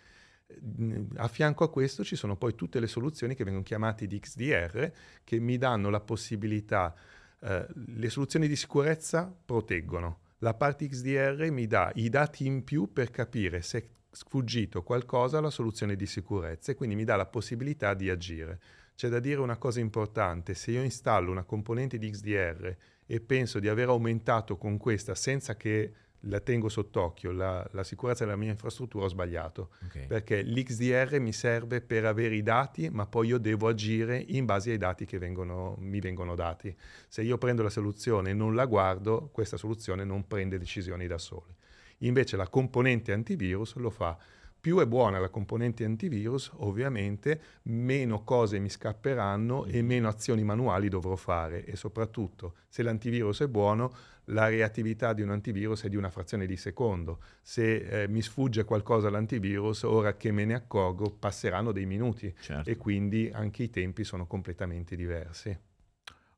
A 1.15 1.27
fianco 1.27 1.63
a 1.63 1.69
questo 1.69 2.03
ci 2.03 2.15
sono 2.15 2.35
poi 2.35 2.55
tutte 2.55 2.79
le 2.79 2.87
soluzioni 2.87 3.35
che 3.35 3.43
vengono 3.43 3.63
chiamate 3.63 4.07
di 4.07 4.19
XDR 4.19 4.91
che 5.23 5.39
mi 5.39 5.57
danno 5.57 5.89
la 5.89 5.99
possibilità, 5.99 6.93
eh, 7.39 7.65
le 7.73 8.09
soluzioni 8.09 8.47
di 8.47 8.55
sicurezza 8.55 9.33
proteggono, 9.45 10.19
la 10.39 10.53
parte 10.53 10.87
XDR 10.87 11.49
mi 11.51 11.67
dà 11.67 11.91
i 11.95 12.09
dati 12.09 12.45
in 12.45 12.63
più 12.63 12.91
per 12.91 13.11
capire 13.11 13.61
se 13.61 13.77
è 13.77 13.87
sfuggito 14.11 14.83
qualcosa 14.83 15.37
alla 15.37 15.49
soluzione 15.49 15.95
di 15.95 16.05
sicurezza 16.05 16.71
e 16.71 16.75
quindi 16.75 16.95
mi 16.95 17.03
dà 17.03 17.15
la 17.15 17.25
possibilità 17.25 17.93
di 17.93 18.09
agire. 18.09 18.59
C'è 18.95 19.09
da 19.09 19.19
dire 19.19 19.39
una 19.39 19.57
cosa 19.57 19.79
importante, 19.79 20.53
se 20.53 20.71
io 20.71 20.83
installo 20.83 21.31
una 21.31 21.43
componente 21.43 21.97
di 21.97 22.09
XDR 22.09 22.75
e 23.05 23.19
penso 23.21 23.59
di 23.59 23.67
aver 23.67 23.87
aumentato 23.87 24.57
con 24.57 24.77
questa 24.77 25.15
senza 25.15 25.55
che 25.55 25.93
la 26.27 26.39
tengo 26.39 26.69
sott'occhio, 26.69 27.31
la, 27.31 27.67
la, 27.71 27.83
sicurezza 27.83 28.23
della 28.23 28.37
mia 28.37 28.51
infrastruttura 28.51 29.05
ho 29.05 29.07
sbagliato, 29.07 29.69
okay. 29.85 30.07
perché 30.07 30.41
l'XDR 30.43 31.19
mi 31.19 31.33
serve 31.33 31.81
per 31.81 32.05
avere 32.05 32.35
i 32.35 32.43
dati, 32.43 32.89
ma 32.89 33.05
poi 33.05 33.27
io 33.27 33.37
devo 33.37 33.67
agire 33.67 34.23
in 34.27 34.45
base 34.45 34.71
ai 34.71 34.77
dati 34.77 35.05
che 35.05 35.17
vengono, 35.17 35.75
mi 35.79 35.99
vengono 35.99 36.35
dati. 36.35 36.75
Se 37.07 37.21
io 37.21 37.37
prendo 37.37 37.63
la 37.63 37.69
soluzione 37.69 38.29
e 38.29 38.33
non 38.33 38.55
la 38.55 38.65
guardo, 38.65 39.29
questa 39.31 39.57
soluzione 39.57 40.03
non 40.03 40.27
prende 40.27 40.57
decisioni 40.57 41.07
da 41.07 41.17
sola. 41.17 41.53
Invece 41.99 42.37
la 42.37 42.47
componente 42.47 43.11
antivirus 43.11 43.75
lo 43.75 43.89
fa 43.89 44.17
più 44.63 44.79
è 44.79 44.87
buona 44.87 45.19
la 45.19 45.27
componente 45.27 45.83
antivirus, 45.83 46.49
ovviamente 46.59 47.41
meno 47.63 48.23
cose 48.23 48.59
mi 48.59 48.69
scapperanno 48.69 49.65
e 49.65 49.83
mm. 49.83 49.85
meno 49.85 50.07
azioni 50.07 50.45
manuali 50.45 50.87
dovrò 50.87 51.17
fare 51.17 51.65
e 51.65 51.75
soprattutto 51.75 52.55
se 52.69 52.81
l'antivirus 52.81 53.41
è 53.41 53.49
buono, 53.49 53.93
la 54.27 54.47
reattività 54.47 55.11
di 55.11 55.21
un 55.21 55.31
antivirus 55.31 55.83
è 55.83 55.89
di 55.89 55.97
una 55.97 56.09
frazione 56.09 56.45
di 56.45 56.55
secondo. 56.55 57.19
Se 57.41 58.03
eh, 58.03 58.07
mi 58.07 58.21
sfugge 58.21 58.63
qualcosa 58.63 59.09
all'antivirus, 59.09 59.83
ora 59.83 60.15
che 60.15 60.31
me 60.31 60.45
ne 60.45 60.53
accorgo, 60.53 61.11
passeranno 61.11 61.73
dei 61.73 61.85
minuti 61.85 62.33
certo. 62.39 62.69
e 62.69 62.77
quindi 62.77 63.29
anche 63.33 63.63
i 63.63 63.69
tempi 63.69 64.05
sono 64.05 64.25
completamente 64.27 64.95
diversi. 64.95 65.59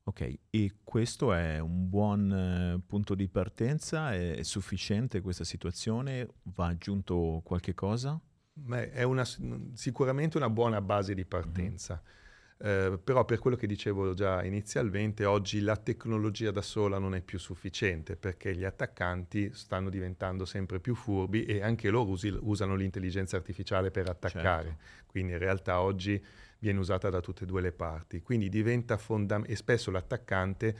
Ok, 0.08 0.38
e 0.50 0.72
questo 0.84 1.32
è 1.32 1.58
un 1.58 1.88
buon 1.88 2.30
eh, 2.30 2.80
punto 2.86 3.16
di 3.16 3.26
partenza? 3.26 4.12
È, 4.12 4.36
è, 4.36 4.42
sufficiente 4.44 5.20
questa 5.20 5.42
situazione? 5.42 6.28
Va 6.54 6.66
aggiunto 6.66 7.40
qualche 7.42 7.74
cosa? 7.74 8.18
Beh, 8.52 8.92
è 8.92 9.02
una, 9.02 9.26
sicuramente 9.74 10.36
una 10.36 10.48
buona 10.48 10.80
base 10.80 11.12
di 11.12 11.24
partenza. 11.24 12.00
Mm-hmm. 12.00 12.14
Eh, 12.58 12.98
però 13.02 13.24
per 13.24 13.40
quello 13.40 13.56
che 13.56 13.66
dicevo 13.66 14.14
già 14.14 14.44
inizialmente, 14.44 15.24
oggi 15.24 15.60
la 15.60 15.76
tecnologia 15.76 16.52
da 16.52 16.62
sola 16.62 16.98
non 16.98 17.16
è 17.16 17.20
più 17.20 17.40
sufficiente 17.40 18.16
perché 18.16 18.54
gli 18.54 18.64
attaccanti 18.64 19.50
stanno 19.52 19.90
diventando 19.90 20.44
sempre 20.44 20.78
più 20.78 20.94
furbi 20.94 21.44
e 21.44 21.62
anche 21.62 21.90
loro 21.90 22.10
usi, 22.10 22.28
usano 22.28 22.76
l'intelligenza 22.76 23.36
artificiale 23.36 23.90
per 23.90 24.08
attaccare. 24.08 24.68
Certo. 24.68 24.84
Quindi 25.08 25.32
in 25.32 25.38
realtà 25.38 25.80
oggi 25.80 26.24
viene 26.58 26.78
usata 26.78 27.10
da 27.10 27.20
tutte 27.20 27.44
e 27.44 27.46
due 27.46 27.60
le 27.60 27.72
parti. 27.72 28.20
Quindi 28.20 28.48
diventa 28.48 28.96
fondamentale, 28.96 29.52
e 29.52 29.56
spesso 29.56 29.90
l'attaccante 29.90 30.76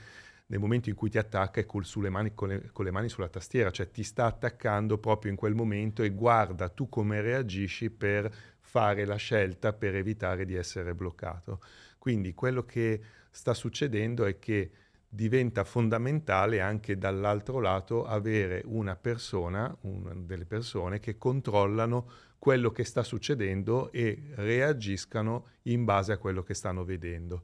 nel 0.47 0.59
momento 0.59 0.89
in 0.89 0.95
cui 0.95 1.09
ti 1.09 1.17
attacca 1.17 1.59
è 1.59 1.65
col, 1.65 1.85
mani, 2.09 2.33
con, 2.33 2.47
le, 2.47 2.69
con, 2.71 2.85
le, 2.85 2.91
mani 2.91 3.09
sulla 3.09 3.27
tastiera, 3.27 3.69
cioè 3.69 3.91
ti 3.91 4.03
sta 4.03 4.25
attaccando 4.25 4.97
proprio 4.97 5.31
in 5.31 5.37
quel 5.37 5.55
momento 5.55 6.03
e 6.03 6.11
guarda 6.11 6.69
tu 6.69 6.87
come 6.87 7.21
reagisci 7.21 7.89
per 7.89 8.33
fare 8.59 9.05
la 9.05 9.15
scelta 9.15 9.73
per 9.73 9.95
evitare 9.95 10.45
di 10.45 10.55
essere 10.55 10.93
bloccato. 10.93 11.59
Quindi 11.97 12.33
quello 12.33 12.63
che 12.63 13.01
sta 13.29 13.53
succedendo 13.53 14.25
è 14.25 14.39
che 14.39 14.71
diventa 15.09 15.63
fondamentale 15.63 16.59
anche 16.59 16.97
dall'altro 16.97 17.59
lato 17.59 18.05
avere 18.05 18.61
una 18.65 18.95
persona, 18.95 19.75
una 19.81 20.13
delle 20.15 20.45
persone 20.45 20.99
che 20.99 21.17
controllano 21.17 22.09
quello 22.37 22.71
che 22.71 22.83
sta 22.83 23.03
succedendo 23.03 23.91
e 23.91 24.31
reagiscano 24.35 25.47
in 25.63 25.85
base 25.85 26.11
a 26.11 26.17
quello 26.17 26.43
che 26.43 26.53
stanno 26.53 26.83
vedendo. 26.83 27.43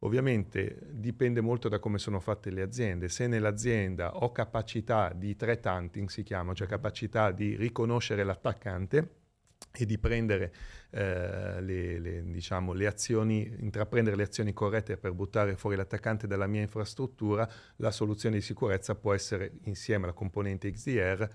Ovviamente 0.00 0.78
dipende 0.90 1.40
molto 1.40 1.68
da 1.68 1.78
come 1.78 1.98
sono 1.98 2.18
fatte 2.18 2.50
le 2.50 2.62
aziende. 2.62 3.08
Se 3.08 3.28
nell'azienda 3.28 4.16
ho 4.16 4.32
capacità 4.32 5.12
di 5.14 5.36
threat 5.36 5.64
hunting, 5.64 6.08
si 6.08 6.24
chiama, 6.24 6.54
cioè 6.54 6.66
capacità 6.66 7.30
di 7.30 7.54
riconoscere 7.54 8.24
l'attaccante, 8.24 9.20
e 9.70 9.86
di 9.86 9.98
prendere 9.98 10.52
eh, 10.90 11.60
le, 11.60 11.98
le, 11.98 12.22
diciamo, 12.24 12.72
le 12.72 12.86
azioni, 12.86 13.56
intraprendere 13.60 14.16
le 14.16 14.24
azioni 14.24 14.52
corrette 14.52 14.96
per 14.96 15.12
buttare 15.12 15.56
fuori 15.56 15.76
l'attaccante 15.76 16.26
dalla 16.26 16.46
mia 16.46 16.60
infrastruttura, 16.60 17.48
la 17.76 17.90
soluzione 17.90 18.36
di 18.36 18.42
sicurezza 18.42 18.94
può 18.94 19.14
essere, 19.14 19.52
insieme 19.64 20.04
alla 20.04 20.12
componente 20.12 20.70
XDR, 20.70 21.28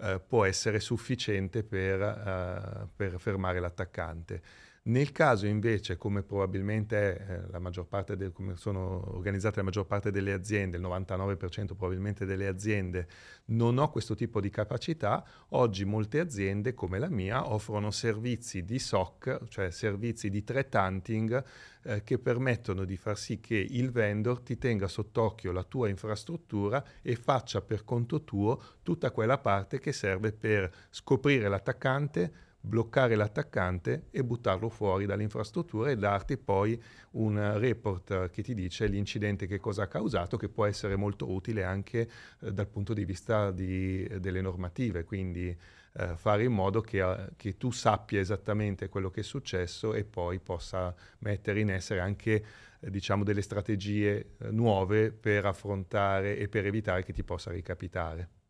eh, 0.00 0.20
può 0.26 0.44
essere 0.44 0.80
sufficiente 0.80 1.62
per, 1.62 2.00
eh, 2.00 2.88
per 2.94 3.18
fermare 3.18 3.60
l'attaccante. 3.60 4.42
Nel 4.84 5.12
caso 5.12 5.46
invece, 5.46 5.96
come 5.96 6.24
probabilmente 6.24 7.16
è 7.16 7.30
eh, 7.30 7.50
la 7.52 7.60
maggior 7.60 7.86
parte 7.86 8.16
del, 8.16 8.32
come 8.32 8.56
sono 8.56 9.14
organizzate 9.14 9.58
la 9.58 9.62
maggior 9.62 9.86
parte 9.86 10.10
delle 10.10 10.32
aziende, 10.32 10.76
il 10.76 10.82
99% 10.82 11.66
probabilmente 11.66 12.24
delle 12.24 12.48
aziende, 12.48 13.06
non 13.46 13.78
ho 13.78 13.92
questo 13.92 14.16
tipo 14.16 14.40
di 14.40 14.50
capacità, 14.50 15.24
oggi 15.50 15.84
molte 15.84 16.18
aziende 16.18 16.74
come 16.74 16.98
la 16.98 17.08
mia 17.08 17.48
offrono 17.52 17.92
servizi 17.92 18.64
di 18.64 18.80
SOC, 18.80 19.46
cioè 19.46 19.70
servizi 19.70 20.30
di 20.30 20.42
threat 20.42 20.74
hunting, 20.74 21.44
eh, 21.84 22.02
che 22.02 22.18
permettono 22.18 22.84
di 22.84 22.96
far 22.96 23.16
sì 23.16 23.38
che 23.38 23.54
il 23.54 23.92
vendor 23.92 24.40
ti 24.40 24.58
tenga 24.58 24.88
sott'occhio 24.88 25.52
la 25.52 25.62
tua 25.62 25.90
infrastruttura 25.90 26.84
e 27.02 27.14
faccia 27.14 27.60
per 27.60 27.84
conto 27.84 28.24
tuo 28.24 28.60
tutta 28.82 29.12
quella 29.12 29.38
parte 29.38 29.78
che 29.78 29.92
serve 29.92 30.32
per 30.32 30.68
scoprire 30.90 31.48
l'attaccante, 31.48 32.50
bloccare 32.64 33.16
l'attaccante 33.16 34.06
e 34.10 34.22
buttarlo 34.22 34.68
fuori 34.68 35.04
dall'infrastruttura 35.04 35.90
e 35.90 35.96
darti 35.96 36.38
poi 36.38 36.80
un 37.12 37.58
report 37.58 38.30
che 38.30 38.42
ti 38.42 38.54
dice 38.54 38.86
l'incidente 38.86 39.46
che 39.46 39.58
cosa 39.58 39.82
ha 39.82 39.88
causato, 39.88 40.36
che 40.36 40.48
può 40.48 40.64
essere 40.64 40.94
molto 40.96 41.30
utile 41.30 41.64
anche 41.64 42.08
eh, 42.40 42.52
dal 42.52 42.68
punto 42.68 42.94
di 42.94 43.04
vista 43.04 43.50
di, 43.50 44.08
delle 44.20 44.40
normative, 44.40 45.04
quindi 45.04 45.54
eh, 45.94 46.16
fare 46.16 46.44
in 46.44 46.52
modo 46.52 46.80
che, 46.80 47.02
eh, 47.02 47.28
che, 47.36 47.56
tu 47.56 47.70
sappia 47.72 48.20
esattamente 48.20 48.88
quello 48.88 49.10
che 49.10 49.20
è 49.20 49.24
successo 49.24 49.92
e 49.92 50.04
poi 50.04 50.38
possa 50.38 50.94
mettere 51.18 51.60
in 51.60 51.70
essere 51.70 52.00
anche 52.00 52.44
eh, 52.80 52.90
diciamo 52.90 53.24
delle 53.24 53.42
strategie 53.42 54.34
eh, 54.38 54.50
nuove 54.50 55.10
per 55.10 55.46
affrontare 55.46 56.38
e 56.38 56.48
per 56.48 56.64
evitare 56.64 57.02
che 57.02 57.12
ti 57.12 57.24
possa 57.24 57.50
ricapitare. 57.50 58.41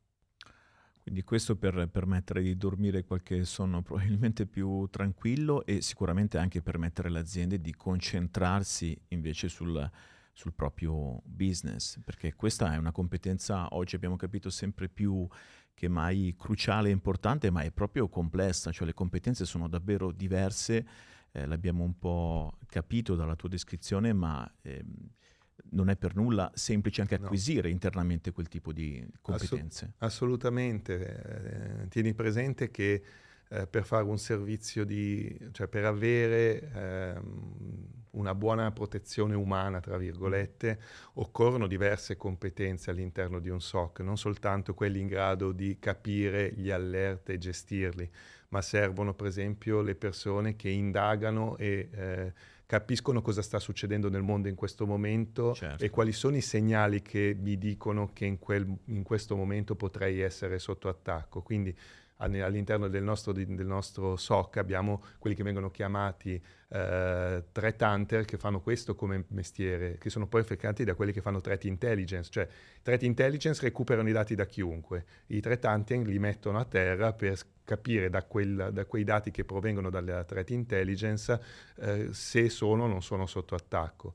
Quindi 1.03 1.23
questo 1.23 1.57
per 1.57 1.89
permettere 1.91 2.43
di 2.43 2.57
dormire 2.57 3.03
qualche 3.03 3.45
sonno 3.45 3.83
probabilmente 3.83 4.47
più 4.47 4.87
tranquillo 4.89 5.67
e 5.67 5.83
sicuramente 5.83 6.39
anche 6.39 6.63
permettere 6.63 7.09
alle 7.09 7.19
aziende 7.19 7.61
di 7.61 7.75
concentrarsi 7.75 8.97
invece 9.09 9.49
sul, 9.49 9.91
sul 10.33 10.53
proprio 10.55 11.21
business, 11.25 11.99
perché 12.05 12.35
questa 12.35 12.73
è 12.73 12.77
una 12.77 12.93
competenza, 12.93 13.67
oggi 13.75 13.97
abbiamo 13.97 14.15
capito 14.15 14.49
sempre 14.49 14.89
più 14.89 15.27
che 15.75 15.89
mai 15.89 16.37
cruciale 16.39 16.91
e 16.91 16.93
importante, 16.93 17.51
ma 17.51 17.63
è 17.63 17.73
proprio 17.73 18.09
complessa, 18.09 18.71
cioè 18.71 18.87
le 18.87 18.95
competenze 18.95 19.45
sono 19.45 19.67
davvero 19.67 20.13
diverse, 20.13 20.87
eh, 21.33 21.47
l'abbiamo 21.47 21.83
un 21.83 21.99
po' 21.99 22.59
capito 22.67 23.17
dalla 23.17 23.35
tua 23.35 23.49
descrizione, 23.49 24.13
ma... 24.13 24.49
Eh, 24.63 24.85
non 25.71 25.89
è 25.89 25.97
per 25.97 26.15
nulla 26.15 26.51
semplice 26.55 27.01
anche 27.01 27.15
acquisire 27.15 27.69
no. 27.69 27.75
internamente 27.75 28.33
quel 28.33 28.49
tipo 28.49 28.73
di 28.73 29.07
competenze. 29.21 29.85
Assu- 29.85 30.03
assolutamente. 30.03 31.83
Eh, 31.83 31.89
tieni 31.89 32.15
presente 32.15 32.71
che 32.71 33.03
eh, 33.49 33.67
per 33.67 33.85
fare 33.85 34.05
un 34.05 34.19
servizio 34.19 34.85
di, 34.85 35.39
cioè 35.53 35.69
per 35.69 35.85
avere 35.85 36.71
eh, 36.75 37.21
una 38.13 38.35
buona 38.35 38.71
protezione 38.73 39.35
umana, 39.35 39.81
tra 39.81 39.97
virgolette, 39.97 40.79
occorrono 41.15 41.67
diverse 41.67 42.17
competenze 42.17 42.91
all'interno 42.91 43.39
di 43.39 43.49
un 43.49 43.61
SOC, 43.61 44.01
non 44.01 44.17
soltanto 44.17 44.75
quelli 44.75 45.01
in 45.01 45.07
grado 45.07 45.53
di 45.53 45.79
capire 45.79 46.53
gli 46.55 46.71
alert 46.71 47.29
e 47.31 47.39
gestirli, 47.39 48.11
ma 48.49 48.63
servono 48.63 49.15
per 49.15 49.27
esempio 49.27 49.81
le 49.83 49.95
persone 49.95 50.57
che 50.57 50.69
indagano 50.69 51.57
e 51.57 51.89
eh, 51.93 52.33
capiscono 52.73 53.21
cosa 53.21 53.43
sta 53.43 53.59
succedendo 53.59 54.09
nel 54.09 54.23
mondo 54.23 54.49
in 54.49 54.55
questo 54.55 54.87
momento 54.87 55.53
certo. 55.53 55.85
e 55.85 55.91
quali 55.91 56.11
sono 56.11 56.37
i 56.37 56.41
segnali 56.41 57.03
che 57.03 57.37
mi 57.39 57.59
dicono 57.59 58.13
che 58.15 58.25
in, 58.25 58.39
quel, 58.39 58.67
in 58.87 59.03
questo 59.03 59.37
momento 59.37 59.75
potrei 59.77 60.23
essere 60.23 60.59
sotto 60.59 60.89
attacco. 60.89 61.43
Quindi 61.43 61.77
all'interno 62.23 62.89
del 62.89 63.03
nostro, 63.03 63.33
del 63.33 63.67
nostro, 63.67 64.17
SOC 64.17 64.57
abbiamo 64.57 65.03
quelli 65.19 65.37
che 65.37 65.43
vengono 65.43 65.71
chiamati 65.71 66.41
eh, 66.69 67.45
threat 67.53 67.83
hunter 67.83 68.25
che 68.25 68.39
fanno 68.39 68.61
questo 68.61 68.95
come 68.95 69.25
mestiere, 69.29 69.99
che 69.99 70.11
sono 70.11 70.27
poi 70.27 70.41
affiancati 70.41 70.85
da 70.85 70.95
quelli 70.95 71.13
che 71.13 71.21
fanno 71.21 71.41
threat 71.41 71.65
intelligence, 71.65 72.31
cioè 72.31 72.49
threat 72.83 73.03
intelligence 73.03 73.61
recuperano 73.63 74.09
i 74.09 74.13
dati 74.13 74.35
da 74.35 74.47
chiunque, 74.47 75.05
i 75.27 75.41
threat 75.41 75.65
hunting 75.65 76.07
li 76.07 76.19
mettono 76.19 76.59
a 76.59 76.65
terra 76.65 77.13
per 77.13 77.39
capire 77.65 78.11
da, 78.11 78.23
quel, 78.25 78.71
da 78.73 78.85
quei 78.85 79.05
dati 79.05 79.31
che 79.31 79.45
provengono 79.45 79.91
dalla 79.91 80.25
threat 80.25 80.51
intelligence 80.51 81.41
eh, 81.77 82.09
se 82.13 82.49
sono 82.49 82.85
o 82.85 82.87
non 82.87 83.03
sono 83.03 83.27
sotto 83.27 83.55
attacco. 83.55 84.15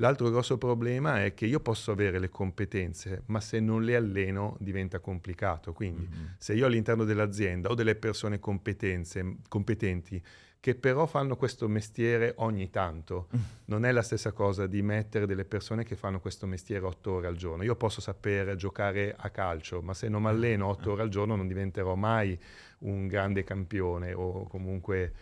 L'altro 0.00 0.30
grosso 0.30 0.58
problema 0.58 1.24
è 1.24 1.34
che 1.34 1.46
io 1.46 1.58
posso 1.58 1.90
avere 1.90 2.20
le 2.20 2.28
competenze, 2.28 3.22
ma 3.26 3.40
se 3.40 3.58
non 3.58 3.82
le 3.82 3.96
alleno 3.96 4.56
diventa 4.60 5.00
complicato. 5.00 5.72
Quindi 5.72 6.08
mm-hmm. 6.08 6.26
se 6.38 6.54
io 6.54 6.66
all'interno 6.66 7.04
dell'azienda 7.04 7.68
ho 7.68 7.74
delle 7.74 7.96
persone 7.96 8.38
competenti 8.38 10.22
che 10.60 10.74
però 10.74 11.06
fanno 11.06 11.36
questo 11.36 11.68
mestiere 11.68 12.34
ogni 12.38 12.70
tanto, 12.70 13.28
mm. 13.36 13.40
non 13.66 13.84
è 13.84 13.90
la 13.90 14.02
stessa 14.02 14.30
cosa 14.30 14.68
di 14.68 14.82
mettere 14.82 15.26
delle 15.26 15.44
persone 15.44 15.84
che 15.84 15.96
fanno 15.96 16.20
questo 16.20 16.46
mestiere 16.46 16.84
otto 16.84 17.14
ore 17.14 17.26
al 17.26 17.36
giorno. 17.36 17.64
Io 17.64 17.74
posso 17.74 18.00
sapere 18.00 18.54
giocare 18.54 19.14
a 19.16 19.30
calcio, 19.30 19.82
ma 19.82 19.94
se 19.94 20.08
non 20.08 20.22
mi 20.22 20.28
alleno 20.28 20.68
otto 20.68 20.92
ore 20.92 21.02
al 21.02 21.08
giorno 21.08 21.34
non 21.34 21.48
diventerò 21.48 21.96
mai 21.96 22.38
un 22.80 23.08
grande 23.08 23.42
campione 23.42 24.12
o 24.12 24.46
comunque... 24.46 25.12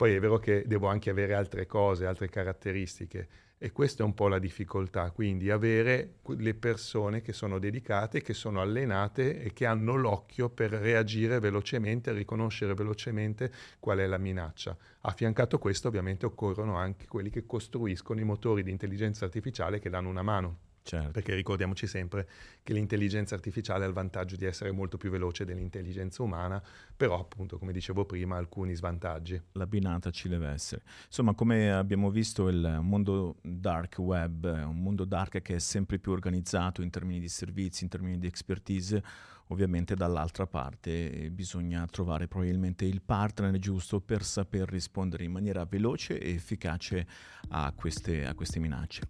Poi 0.00 0.14
è 0.14 0.18
vero 0.18 0.38
che 0.38 0.64
devo 0.66 0.86
anche 0.86 1.10
avere 1.10 1.34
altre 1.34 1.66
cose, 1.66 2.06
altre 2.06 2.30
caratteristiche 2.30 3.28
e 3.62 3.72
questa 3.72 4.02
è 4.02 4.06
un 4.06 4.14
po' 4.14 4.28
la 4.28 4.38
difficoltà, 4.38 5.10
quindi 5.10 5.50
avere 5.50 6.14
le 6.38 6.54
persone 6.54 7.20
che 7.20 7.34
sono 7.34 7.58
dedicate, 7.58 8.22
che 8.22 8.32
sono 8.32 8.62
allenate 8.62 9.42
e 9.42 9.52
che 9.52 9.66
hanno 9.66 9.96
l'occhio 9.96 10.48
per 10.48 10.70
reagire 10.70 11.38
velocemente, 11.40 12.10
riconoscere 12.12 12.72
velocemente 12.72 13.52
qual 13.78 13.98
è 13.98 14.06
la 14.06 14.16
minaccia. 14.16 14.74
Affiancato 15.02 15.56
a 15.56 15.58
questo 15.58 15.88
ovviamente 15.88 16.24
occorrono 16.24 16.76
anche 16.76 17.06
quelli 17.06 17.28
che 17.28 17.44
costruiscono 17.44 18.18
i 18.20 18.24
motori 18.24 18.62
di 18.62 18.70
intelligenza 18.70 19.26
artificiale 19.26 19.78
che 19.78 19.90
danno 19.90 20.08
una 20.08 20.22
mano. 20.22 20.69
Certo. 20.90 21.12
Perché 21.12 21.36
ricordiamoci 21.36 21.86
sempre 21.86 22.28
che 22.64 22.72
l'intelligenza 22.72 23.36
artificiale 23.36 23.84
ha 23.84 23.86
il 23.86 23.92
vantaggio 23.92 24.34
di 24.34 24.44
essere 24.44 24.72
molto 24.72 24.96
più 24.96 25.08
veloce 25.08 25.44
dell'intelligenza 25.44 26.24
umana, 26.24 26.60
però 26.96 27.20
appunto, 27.20 27.58
come 27.58 27.70
dicevo 27.70 28.04
prima, 28.04 28.36
alcuni 28.36 28.74
svantaggi. 28.74 29.40
La 29.52 29.68
binata 29.68 30.10
ci 30.10 30.28
deve 30.28 30.48
essere. 30.48 30.82
Insomma, 31.06 31.34
come 31.34 31.70
abbiamo 31.70 32.10
visto, 32.10 32.48
il 32.48 32.80
mondo 32.82 33.36
dark 33.40 33.98
web 33.98 34.52
è 34.52 34.64
un 34.64 34.82
mondo 34.82 35.04
dark 35.04 35.40
che 35.42 35.54
è 35.54 35.58
sempre 35.60 36.00
più 36.00 36.10
organizzato 36.10 36.82
in 36.82 36.90
termini 36.90 37.20
di 37.20 37.28
servizi, 37.28 37.84
in 37.84 37.90
termini 37.90 38.18
di 38.18 38.26
expertise. 38.26 39.00
Ovviamente 39.50 39.94
dall'altra 39.94 40.46
parte 40.46 41.28
bisogna 41.30 41.84
trovare 41.86 42.26
probabilmente 42.26 42.84
il 42.84 43.00
partner 43.00 43.56
giusto 43.58 44.00
per 44.00 44.24
saper 44.24 44.68
rispondere 44.68 45.22
in 45.22 45.30
maniera 45.30 45.64
veloce 45.64 46.18
e 46.18 46.34
efficace 46.34 47.06
a 47.48 47.72
queste, 47.76 48.26
a 48.26 48.34
queste 48.34 48.58
minacce. 48.58 49.02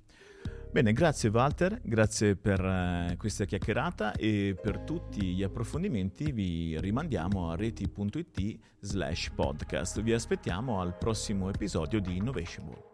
Bene, 0.73 0.93
grazie 0.93 1.31
Walter, 1.31 1.81
grazie 1.83 2.37
per 2.37 2.61
uh, 2.61 3.17
questa 3.17 3.45
chiacchierata 3.45 4.13
e 4.13 4.57
per 4.61 4.79
tutti 4.79 5.35
gli 5.35 5.43
approfondimenti 5.43 6.31
vi 6.31 6.79
rimandiamo 6.79 7.51
a 7.51 7.57
reti.it 7.57 8.59
slash 8.79 9.31
podcast. 9.35 10.01
Vi 10.01 10.13
aspettiamo 10.13 10.81
al 10.81 10.97
prossimo 10.97 11.49
episodio 11.49 12.01
di 12.01 12.17
Innovation 12.17 12.89